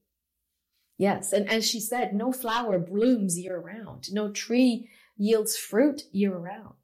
Yes. 0.99 1.33
And 1.33 1.51
as 1.51 1.69
she 1.69 1.81
said, 1.81 2.15
no 2.15 2.33
flower 2.33 2.79
blooms 2.79 3.39
year 3.39 3.59
round. 3.59 4.13
No 4.13 4.31
tree 4.31 4.89
yields 5.17 5.57
fruit 5.57 6.03
year 6.13 6.37
round. 6.37 6.75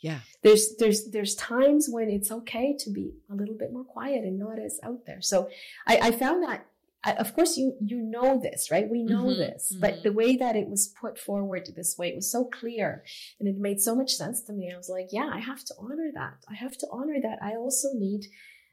Yeah. 0.00 0.20
There's 0.42 0.76
there's 0.76 1.10
there's 1.10 1.34
times 1.34 1.86
when 1.88 2.08
it's 2.08 2.32
okay 2.32 2.74
to 2.80 2.90
be 2.90 3.12
a 3.30 3.34
little 3.34 3.54
bit 3.54 3.72
more 3.72 3.84
quiet 3.84 4.24
and 4.24 4.38
not 4.38 4.58
as 4.58 4.80
out 4.82 5.04
there. 5.06 5.20
So 5.20 5.50
I, 5.86 5.98
I 6.02 6.10
found 6.10 6.42
that 6.42 6.66
I, 7.02 7.12
of 7.14 7.34
course 7.34 7.56
you 7.56 7.76
you 7.80 7.98
know 7.98 8.38
this, 8.40 8.70
right? 8.70 8.88
We 8.88 9.02
know 9.02 9.24
mm-hmm, 9.24 9.38
this, 9.38 9.72
mm-hmm. 9.72 9.80
but 9.80 10.02
the 10.02 10.12
way 10.12 10.36
that 10.36 10.56
it 10.56 10.68
was 10.68 10.92
put 11.00 11.18
forward 11.18 11.68
this 11.74 11.96
way, 11.98 12.08
it 12.08 12.16
was 12.16 12.30
so 12.30 12.44
clear 12.44 13.04
and 13.38 13.48
it 13.48 13.56
made 13.58 13.80
so 13.80 13.94
much 13.94 14.14
sense 14.14 14.42
to 14.44 14.52
me. 14.52 14.70
I 14.72 14.76
was 14.76 14.88
like, 14.88 15.08
yeah, 15.10 15.30
I 15.32 15.40
have 15.40 15.64
to 15.64 15.74
honor 15.78 16.10
that. 16.14 16.44
I 16.48 16.54
have 16.54 16.76
to 16.78 16.86
honor 16.92 17.16
that. 17.22 17.38
I 17.42 17.56
also 17.56 17.88
need 17.94 18.26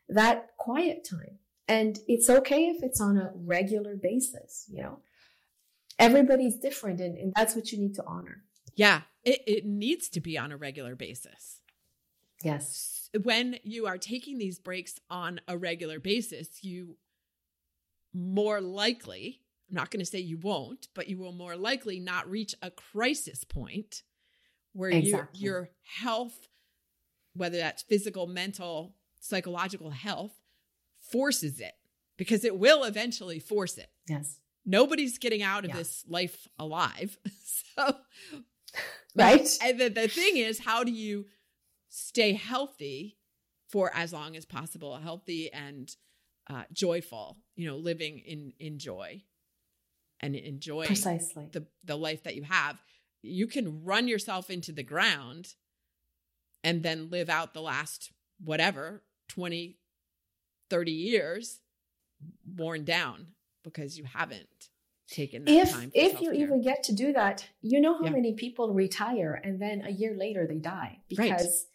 that 0.09 0.49
quiet 0.57 1.07
time. 1.09 1.39
And 1.69 1.99
it's 2.07 2.29
okay 2.29 2.67
if 2.67 2.83
it's 2.83 3.01
on 3.01 3.17
a 3.17 3.31
regular 3.35 3.95
basis, 3.95 4.65
you 4.69 4.81
know. 4.81 4.99
Everybody's 5.99 6.57
different 6.57 6.99
and, 6.99 7.17
and 7.17 7.33
that's 7.35 7.55
what 7.55 7.71
you 7.71 7.79
need 7.79 7.95
to 7.95 8.03
honor. 8.05 8.43
Yeah, 8.75 9.01
it, 9.23 9.41
it 9.47 9.65
needs 9.65 10.09
to 10.09 10.21
be 10.21 10.37
on 10.37 10.51
a 10.51 10.57
regular 10.57 10.95
basis. 10.95 11.61
Yes. 12.43 13.09
When 13.23 13.57
you 13.63 13.87
are 13.87 13.97
taking 13.97 14.37
these 14.37 14.59
breaks 14.59 14.99
on 15.09 15.41
a 15.47 15.57
regular 15.57 15.99
basis, 15.99 16.63
you 16.63 16.97
more 18.17 18.62
likely, 18.62 19.41
I'm 19.69 19.75
not 19.75 19.91
going 19.91 19.99
to 19.99 20.06
say 20.06 20.19
you 20.19 20.38
won't, 20.38 20.88
but 20.95 21.08
you 21.08 21.17
will 21.17 21.34
more 21.34 21.56
likely 21.56 21.99
not 21.99 22.30
reach 22.30 22.56
a 22.62 22.71
crisis 22.71 23.43
point 23.43 24.03
where 24.73 24.89
exactly. 24.89 25.39
you, 25.39 25.51
your 25.51 25.69
health, 26.01 26.47
whether 27.34 27.58
that's 27.58 27.84
physical, 27.84 28.27
mental, 28.27 28.95
psychological 29.19 29.91
health, 29.91 30.34
forces 30.99 31.60
it 31.60 31.73
because 32.17 32.43
it 32.43 32.58
will 32.58 32.84
eventually 32.84 33.39
force 33.39 33.77
it. 33.77 33.89
Yes. 34.08 34.39
Nobody's 34.65 35.17
getting 35.17 35.43
out 35.43 35.63
of 35.63 35.69
yeah. 35.69 35.77
this 35.77 36.03
life 36.08 36.47
alive. 36.60 37.17
so, 37.75 37.95
right. 39.15 39.47
And 39.63 39.80
the, 39.80 39.89
the 39.89 40.08
thing 40.08 40.38
is, 40.38 40.60
how 40.60 40.84
do 40.84 40.91
you 40.91 41.25
stay 41.89 42.34
healthy 42.34 43.17
for 43.69 43.91
as 43.93 44.12
long 44.12 44.36
as 44.36 44.45
possible? 44.45 44.97
Healthy 44.97 45.51
and 45.53 45.95
uh, 46.49 46.63
joyful, 46.71 47.38
you 47.55 47.67
know, 47.67 47.77
living 47.77 48.19
in, 48.19 48.53
in 48.60 48.79
joy 48.79 49.21
and 50.19 50.36
enjoying 50.36 50.88
precisely 50.88 51.49
the, 51.51 51.65
the 51.83 51.95
life 51.95 52.23
that 52.23 52.36
you 52.36 52.43
have. 52.43 52.81
You 53.21 53.47
can 53.47 53.83
run 53.83 54.07
yourself 54.07 54.49
into 54.49 54.71
the 54.71 54.83
ground 54.83 55.53
and 56.63 56.83
then 56.83 57.10
live 57.10 57.29
out 57.29 57.53
the 57.53 57.62
last 57.62 58.12
whatever 58.43 59.03
20 59.29 59.77
30 60.69 60.91
years 60.91 61.60
worn 62.55 62.83
down 62.83 63.27
because 63.63 63.97
you 63.97 64.03
haven't 64.03 64.47
taken 65.10 65.45
that 65.45 65.51
if, 65.51 65.71
time. 65.71 65.91
if 65.93 66.15
if 66.15 66.21
you 66.21 66.33
even 66.33 66.62
get 66.62 66.83
to 66.83 66.93
do 66.93 67.13
that, 67.13 67.47
you 67.62 67.79
know 67.79 67.97
how 67.97 68.05
yeah. 68.05 68.12
many 68.12 68.33
people 68.33 68.73
retire 68.73 69.39
and 69.43 69.62
then 69.62 69.83
a 69.86 69.91
year 69.91 70.15
later 70.17 70.45
they 70.47 70.60
die 70.60 70.99
because. 71.10 71.65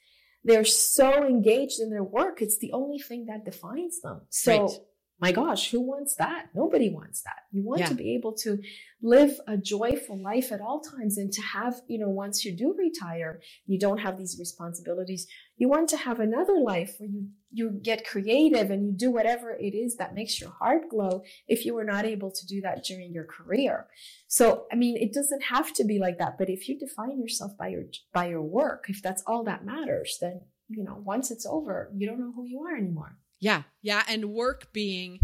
They're 0.44 0.64
so 0.64 1.24
engaged 1.24 1.81
in 1.81 1.90
their 1.90 2.05
work. 2.05 2.42
It's 2.42 2.59
the 2.59 2.72
only 2.72 2.98
thing 2.98 3.26
that 3.26 3.44
defines 3.44 4.00
them. 4.00 4.22
So 4.31 4.62
right 4.62 4.78
my 5.22 5.30
gosh, 5.30 5.70
who 5.70 5.80
wants 5.80 6.16
that? 6.16 6.48
Nobody 6.52 6.90
wants 6.90 7.22
that. 7.22 7.44
You 7.52 7.62
want 7.62 7.78
yeah. 7.82 7.87
to 7.87 7.94
be 7.94 8.16
able 8.16 8.32
to 8.38 8.58
live 9.00 9.38
a 9.46 9.56
joyful 9.56 10.20
life 10.20 10.50
at 10.50 10.61
all 10.61 10.80
times 10.80 11.16
and 11.16 11.32
to 11.32 11.40
have, 11.40 11.80
you 11.87 11.96
know, 12.00 12.08
once 12.08 12.44
you 12.44 12.56
do 12.56 12.74
retire, 12.76 13.40
you 13.64 13.78
don't 13.78 13.98
have 13.98 14.18
these 14.18 14.37
responsibilities. 14.37 15.28
You 15.56 15.68
want 15.68 15.88
to 15.90 15.96
have 15.96 16.18
another 16.18 16.58
life 16.58 16.96
where 16.98 17.08
you, 17.08 17.28
you 17.52 17.70
get 17.70 18.04
creative 18.04 18.72
and 18.72 18.85
you 18.85 18.92
do 18.92 19.12
whatever 19.12 19.52
it 19.52 19.76
is 19.76 19.96
that 19.98 20.16
makes 20.16 20.40
your 20.40 20.50
heart 20.50 20.88
glow 20.90 21.22
if 21.46 21.64
you 21.64 21.74
were 21.74 21.85
not 21.85 22.04
able 22.04 22.32
to 22.32 22.46
do 22.48 22.61
that 22.62 22.82
during 22.82 23.12
your 23.12 23.26
career. 23.26 23.87
So, 24.26 24.66
I 24.72 24.74
mean, 24.74 24.96
it 24.96 25.14
doesn't 25.14 25.44
have 25.44 25.72
to 25.74 25.85
be 25.85 26.00
like 26.00 26.18
that, 26.18 26.37
but 26.37 26.50
if 26.50 26.68
you 26.68 26.76
define 26.76 27.20
yourself 27.20 27.52
by 27.56 27.68
your, 27.68 27.85
by 28.12 28.26
your 28.26 28.42
work, 28.42 28.87
if 28.88 29.00
that's 29.00 29.22
all 29.28 29.44
that 29.44 29.64
matters, 29.64 30.18
then, 30.20 30.40
you 30.68 30.82
know, 30.82 31.00
once 31.04 31.30
it's 31.30 31.46
over, 31.46 31.92
you 31.94 32.08
don't 32.08 32.18
know 32.18 32.32
who 32.35 32.44
you 32.44 32.61
are 32.62 32.76
anymore. 32.76 33.18
Yeah. 33.42 33.64
Yeah. 33.83 34.05
And 34.09 34.33
work 34.33 34.72
being 34.72 35.18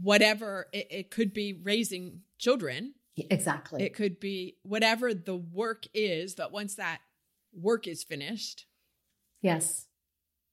whatever 0.00 0.68
it, 0.72 0.86
it 0.90 1.10
could 1.10 1.34
be 1.34 1.52
raising 1.52 2.20
children. 2.38 2.94
Exactly. 3.16 3.82
It 3.82 3.92
could 3.92 4.20
be 4.20 4.56
whatever 4.62 5.12
the 5.12 5.36
work 5.36 5.86
is, 5.92 6.34
but 6.34 6.52
once 6.52 6.76
that 6.76 7.00
work 7.52 7.88
is 7.88 8.04
finished. 8.04 8.66
Yes. 9.42 9.86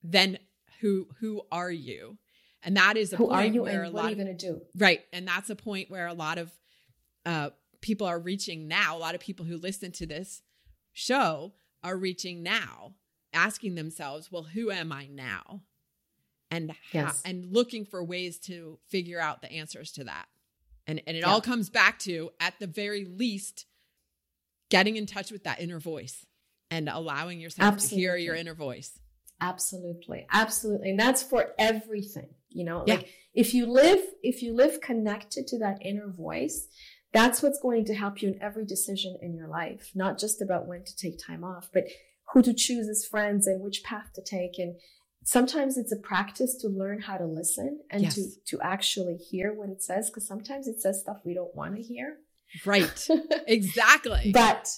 Then 0.01 0.39
who 0.81 1.07
who 1.19 1.43
are 1.51 1.71
you? 1.71 2.17
And 2.63 2.75
that 2.77 2.97
is 2.97 3.13
a 3.13 3.17
who 3.17 3.27
point 3.27 3.39
are 3.39 3.45
you 3.45 3.63
where 3.63 3.83
and 3.83 3.91
a 3.91 3.91
what 3.91 4.03
lot 4.03 4.05
are 4.05 4.09
you 4.09 4.23
going 4.23 4.35
to 4.37 4.47
do? 4.47 4.61
Right. 4.75 5.01
And 5.13 5.27
that's 5.27 5.49
a 5.49 5.55
point 5.55 5.91
where 5.91 6.07
a 6.07 6.13
lot 6.13 6.37
of 6.39 6.51
uh, 7.25 7.49
people 7.81 8.07
are 8.07 8.19
reaching 8.19 8.67
now. 8.67 8.97
A 8.97 8.99
lot 8.99 9.13
of 9.13 9.21
people 9.21 9.45
who 9.45 9.57
listen 9.57 9.91
to 9.93 10.07
this 10.07 10.41
show 10.93 11.53
are 11.83 11.97
reaching 11.97 12.41
now, 12.41 12.95
asking 13.33 13.75
themselves, 13.75 14.31
well, 14.31 14.43
who 14.43 14.71
am 14.71 14.91
I 14.91 15.07
now? 15.07 15.61
And 16.53 16.71
ha- 16.71 16.77
yes. 16.91 17.21
and 17.25 17.51
looking 17.51 17.85
for 17.85 18.03
ways 18.03 18.37
to 18.37 18.77
figure 18.87 19.19
out 19.19 19.41
the 19.41 19.51
answers 19.51 19.91
to 19.93 20.03
that. 20.05 20.25
And 20.85 21.01
and 21.07 21.17
it 21.17 21.21
yeah. 21.21 21.29
all 21.29 21.41
comes 21.41 21.69
back 21.69 21.99
to 21.99 22.29
at 22.39 22.53
the 22.59 22.67
very 22.67 23.05
least 23.05 23.65
getting 24.69 24.95
in 24.95 25.05
touch 25.05 25.31
with 25.31 25.43
that 25.43 25.59
inner 25.59 25.79
voice 25.79 26.25
and 26.69 26.89
allowing 26.89 27.39
yourself 27.39 27.73
Absolutely. 27.73 27.95
to 27.95 28.01
hear 28.01 28.17
your 28.17 28.35
inner 28.35 28.53
voice. 28.53 28.99
Absolutely. 29.41 30.25
Absolutely. 30.31 30.91
And 30.91 30.99
that's 30.99 31.23
for 31.23 31.53
everything, 31.57 32.29
you 32.49 32.63
know, 32.63 32.83
yeah. 32.85 32.95
like 32.95 33.09
if 33.33 33.53
you 33.53 33.65
live 33.65 33.99
if 34.21 34.41
you 34.41 34.53
live 34.53 34.79
connected 34.81 35.47
to 35.47 35.59
that 35.59 35.79
inner 35.81 36.09
voice, 36.09 36.67
that's 37.13 37.41
what's 37.41 37.59
going 37.59 37.85
to 37.85 37.95
help 37.95 38.21
you 38.21 38.29
in 38.29 38.41
every 38.41 38.65
decision 38.65 39.17
in 39.21 39.35
your 39.35 39.47
life, 39.47 39.91
not 39.95 40.19
just 40.19 40.41
about 40.41 40.67
when 40.67 40.83
to 40.83 40.95
take 40.95 41.19
time 41.19 41.43
off, 41.43 41.69
but 41.73 41.85
who 42.31 42.41
to 42.41 42.53
choose 42.53 42.87
as 42.87 43.05
friends 43.05 43.47
and 43.47 43.61
which 43.61 43.83
path 43.83 44.11
to 44.15 44.21
take 44.21 44.57
and 44.57 44.75
sometimes 45.23 45.77
it's 45.77 45.91
a 45.91 45.97
practice 45.97 46.55
to 46.57 46.67
learn 46.67 47.01
how 47.01 47.17
to 47.17 47.25
listen 47.25 47.79
and 47.89 48.03
yes. 48.03 48.15
to 48.15 48.29
to 48.47 48.61
actually 48.61 49.15
hear 49.15 49.53
what 49.53 49.69
it 49.69 49.81
says 49.81 50.09
because 50.09 50.27
sometimes 50.27 50.67
it 50.67 50.81
says 50.81 51.01
stuff 51.01 51.17
we 51.25 51.33
don't 51.33 51.55
want 51.55 51.75
to 51.75 51.81
hear. 51.81 52.17
Right. 52.65 53.07
Exactly. 53.47 54.31
But 54.33 54.69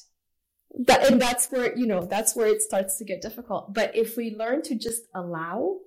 that 0.87 1.09
and 1.09 1.21
that's 1.21 1.47
where 1.51 1.77
you 1.77 1.87
know 1.87 2.05
that's 2.05 2.35
where 2.35 2.47
it 2.47 2.61
starts 2.61 2.97
to 2.97 3.05
get 3.05 3.21
difficult. 3.21 3.73
But 3.73 3.95
if 3.95 4.17
we 4.17 4.35
learn 4.35 4.61
to 4.63 4.75
just 4.75 5.03
allow 5.13 5.77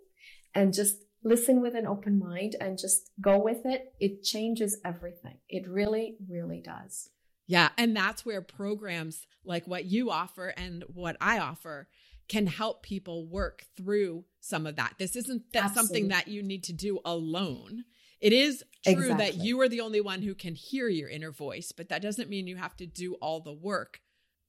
and 0.54 0.72
just 0.72 0.96
listen 1.22 1.60
with 1.60 1.74
an 1.74 1.86
open 1.86 2.18
mind 2.18 2.54
and 2.60 2.78
just 2.78 3.10
go 3.20 3.38
with 3.38 3.64
it 3.64 3.92
it 4.00 4.22
changes 4.22 4.78
everything. 4.84 5.38
It 5.48 5.68
really 5.68 6.16
really 6.28 6.60
does. 6.60 7.10
Yeah 7.46 7.70
and 7.76 7.96
that's 7.96 8.24
where 8.24 8.42
programs 8.42 9.26
like 9.44 9.66
what 9.66 9.84
you 9.84 10.10
offer 10.10 10.48
and 10.56 10.84
what 10.92 11.16
i 11.20 11.38
offer 11.38 11.88
can 12.28 12.46
help 12.46 12.82
people 12.82 13.26
work 13.26 13.64
through 13.76 14.24
some 14.40 14.66
of 14.66 14.76
that. 14.76 14.94
This 14.98 15.16
isn't 15.16 15.52
that 15.52 15.74
something 15.74 16.08
that 16.08 16.28
you 16.28 16.42
need 16.42 16.64
to 16.64 16.72
do 16.72 17.00
alone. 17.04 17.84
It 18.20 18.32
is 18.32 18.64
true 18.84 18.94
exactly. 18.94 19.24
that 19.24 19.34
you 19.36 19.60
are 19.60 19.68
the 19.68 19.80
only 19.80 20.00
one 20.00 20.22
who 20.22 20.34
can 20.34 20.54
hear 20.54 20.88
your 20.88 21.08
inner 21.08 21.30
voice, 21.30 21.72
but 21.72 21.88
that 21.88 22.02
doesn't 22.02 22.28
mean 22.28 22.46
you 22.46 22.56
have 22.56 22.76
to 22.78 22.86
do 22.86 23.14
all 23.14 23.40
the 23.40 23.52
work 23.52 24.00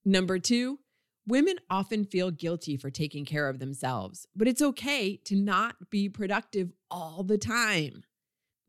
Number 0.06 0.40
two, 0.40 0.80
women 1.28 1.58
often 1.70 2.06
feel 2.06 2.32
guilty 2.32 2.78
for 2.78 2.90
taking 2.90 3.26
care 3.26 3.50
of 3.50 3.60
themselves, 3.60 4.26
but 4.36 4.48
it's 4.48 4.62
okay 4.62 5.18
to 5.18 5.36
not 5.36 5.90
be 5.90 6.10
productive 6.10 6.72
all 6.90 7.24
the 7.24 7.38
time. 7.38 8.04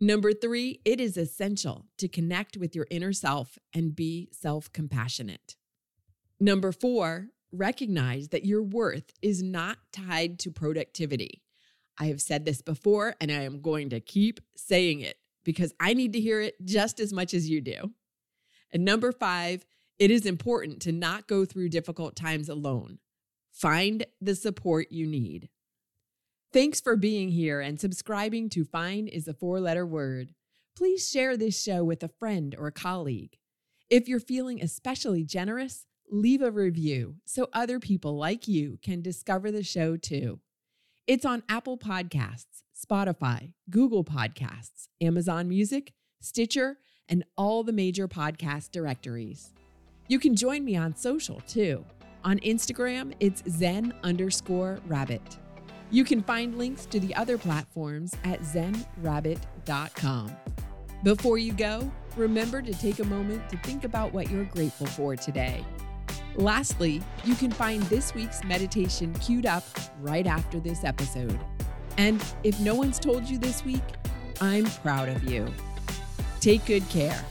Number 0.01 0.33
three, 0.33 0.81
it 0.85 1.01
is 1.01 1.17
essential 1.17 1.87
to 1.97 2.09
connect 2.09 2.57
with 2.57 2.77
your 2.77 2.87
inner 2.91 3.13
self 3.13 3.59
and 3.75 3.97
be 3.97 4.29
self 4.33 4.73
compassionate. 4.73 5.57
Number 6.41 6.71
four, 6.71 7.29
recognize 7.51 8.29
that 8.29 8.45
your 8.45 8.63
worth 8.63 9.13
is 9.23 9.43
not 9.43 9.79
tied 9.93 10.39
to 10.41 10.51
productivity. 10.51 11.43
I 11.99 12.07
have 12.07 12.21
said 12.21 12.45
this 12.45 12.63
before 12.63 13.15
and 13.21 13.33
I 13.33 13.43
am 13.43 13.61
going 13.61 13.91
to 13.91 14.01
keep 14.01 14.41
saying 14.55 15.01
it 15.01 15.17
because 15.45 15.73
I 15.81 15.95
need 15.95 16.13
to 16.13 16.21
hear 16.21 16.41
it 16.41 16.55
just 16.65 17.01
as 17.01 17.13
much 17.13 17.35
as 17.35 17.49
you 17.49 17.61
do. 17.61 17.93
And 18.73 18.85
number 18.85 19.11
five, 19.11 19.65
it 19.99 20.11
is 20.11 20.27
important 20.27 20.81
to 20.83 20.93
not 20.93 21.27
go 21.27 21.45
through 21.45 21.69
difficult 21.71 22.15
times 22.15 22.49
alone. 22.49 22.99
Fine 23.53 24.03
the 24.21 24.35
support 24.35 24.93
you 24.93 25.07
need. 25.07 25.49
Thanks 26.53 26.81
for 26.81 26.97
being 26.97 27.31
here 27.31 27.61
and 27.61 27.81
subscribing 27.81 28.49
to 28.51 28.65
Find 28.65 29.09
is 29.09 29.29
a 29.29 29.35
four 29.35 29.61
letter 29.61 29.85
word. 29.85 30.35
Please 30.77 31.11
share 31.11 31.37
this 31.37 31.61
show 31.61 31.83
with 31.83 32.03
a 32.03 32.09
friend 32.09 32.55
or 32.57 32.69
a 32.69 32.73
colleague. 32.73 33.37
If 33.91 34.09
you're 34.09 34.21
feeling 34.21 34.63
especially 34.63 35.25
generous, 35.25 35.87
leave 36.11 36.41
a 36.41 36.51
review 36.51 37.17
so 37.27 37.49
other 37.53 37.81
people 37.81 38.17
like 38.17 38.47
you 38.47 38.79
can 38.83 39.03
discover 39.03 39.51
the 39.51 39.65
show 39.65 39.97
too. 39.97 40.41
It's 41.07 41.25
on 41.25 41.43
Apple 41.49 41.77
Podcasts, 41.77 42.63
Spotify, 42.77 43.55
Google 43.69 44.05
Podcasts, 44.05 44.89
Amazon 45.01 45.49
Music, 45.49 45.93
Stitcher, 46.21 46.79
and 47.09 47.25
all 47.37 47.65
the 47.65 47.73
major 47.73 48.07
podcast 48.07 48.71
directories. 48.71 49.53
You 50.09 50.19
can 50.19 50.35
join 50.35 50.65
me 50.65 50.75
on 50.75 50.97
social 50.97 51.41
too. 51.47 51.85
On 52.25 52.39
Instagram, 52.41 53.13
it's 53.21 53.43
zen 53.49 53.93
underscore 54.03 54.81
rabbit. 54.87 55.39
You 55.91 56.03
can 56.03 56.23
find 56.23 56.57
links 56.57 56.87
to 56.87 56.99
the 56.99 57.15
other 57.15 57.37
platforms 57.37 58.15
at 58.25 58.41
zenrabbit.com. 58.41 60.37
Before 61.05 61.39
you 61.39 61.53
go, 61.53 61.93
remember 62.17 62.63
to 62.63 62.73
take 62.73 62.99
a 62.99 63.05
moment 63.05 63.49
to 63.51 63.59
think 63.59 63.85
about 63.85 64.13
what 64.13 64.31
you're 64.31 64.45
grateful 64.45 64.87
for 64.87 65.15
today. 65.15 65.65
Lastly, 66.37 67.03
you 67.25 67.35
can 67.35 67.51
find 67.51 67.83
this 67.85 68.15
week's 68.15 68.43
meditation 68.45 69.13
queued 69.15 69.47
up 69.47 69.65
right 70.01 70.27
after 70.27 70.59
this 70.59 70.85
episode. 70.85 71.39
And 71.99 72.25
if 72.45 72.59
no 72.61 72.75
one's 72.75 72.99
told 72.99 73.25
you 73.25 73.39
this 73.39 73.65
week, 73.65 73.83
I'm 74.41 74.65
proud 74.65 75.09
of 75.09 75.25
you. 75.25 75.53
Take 76.41 76.65
good 76.65 76.89
care. 76.89 77.25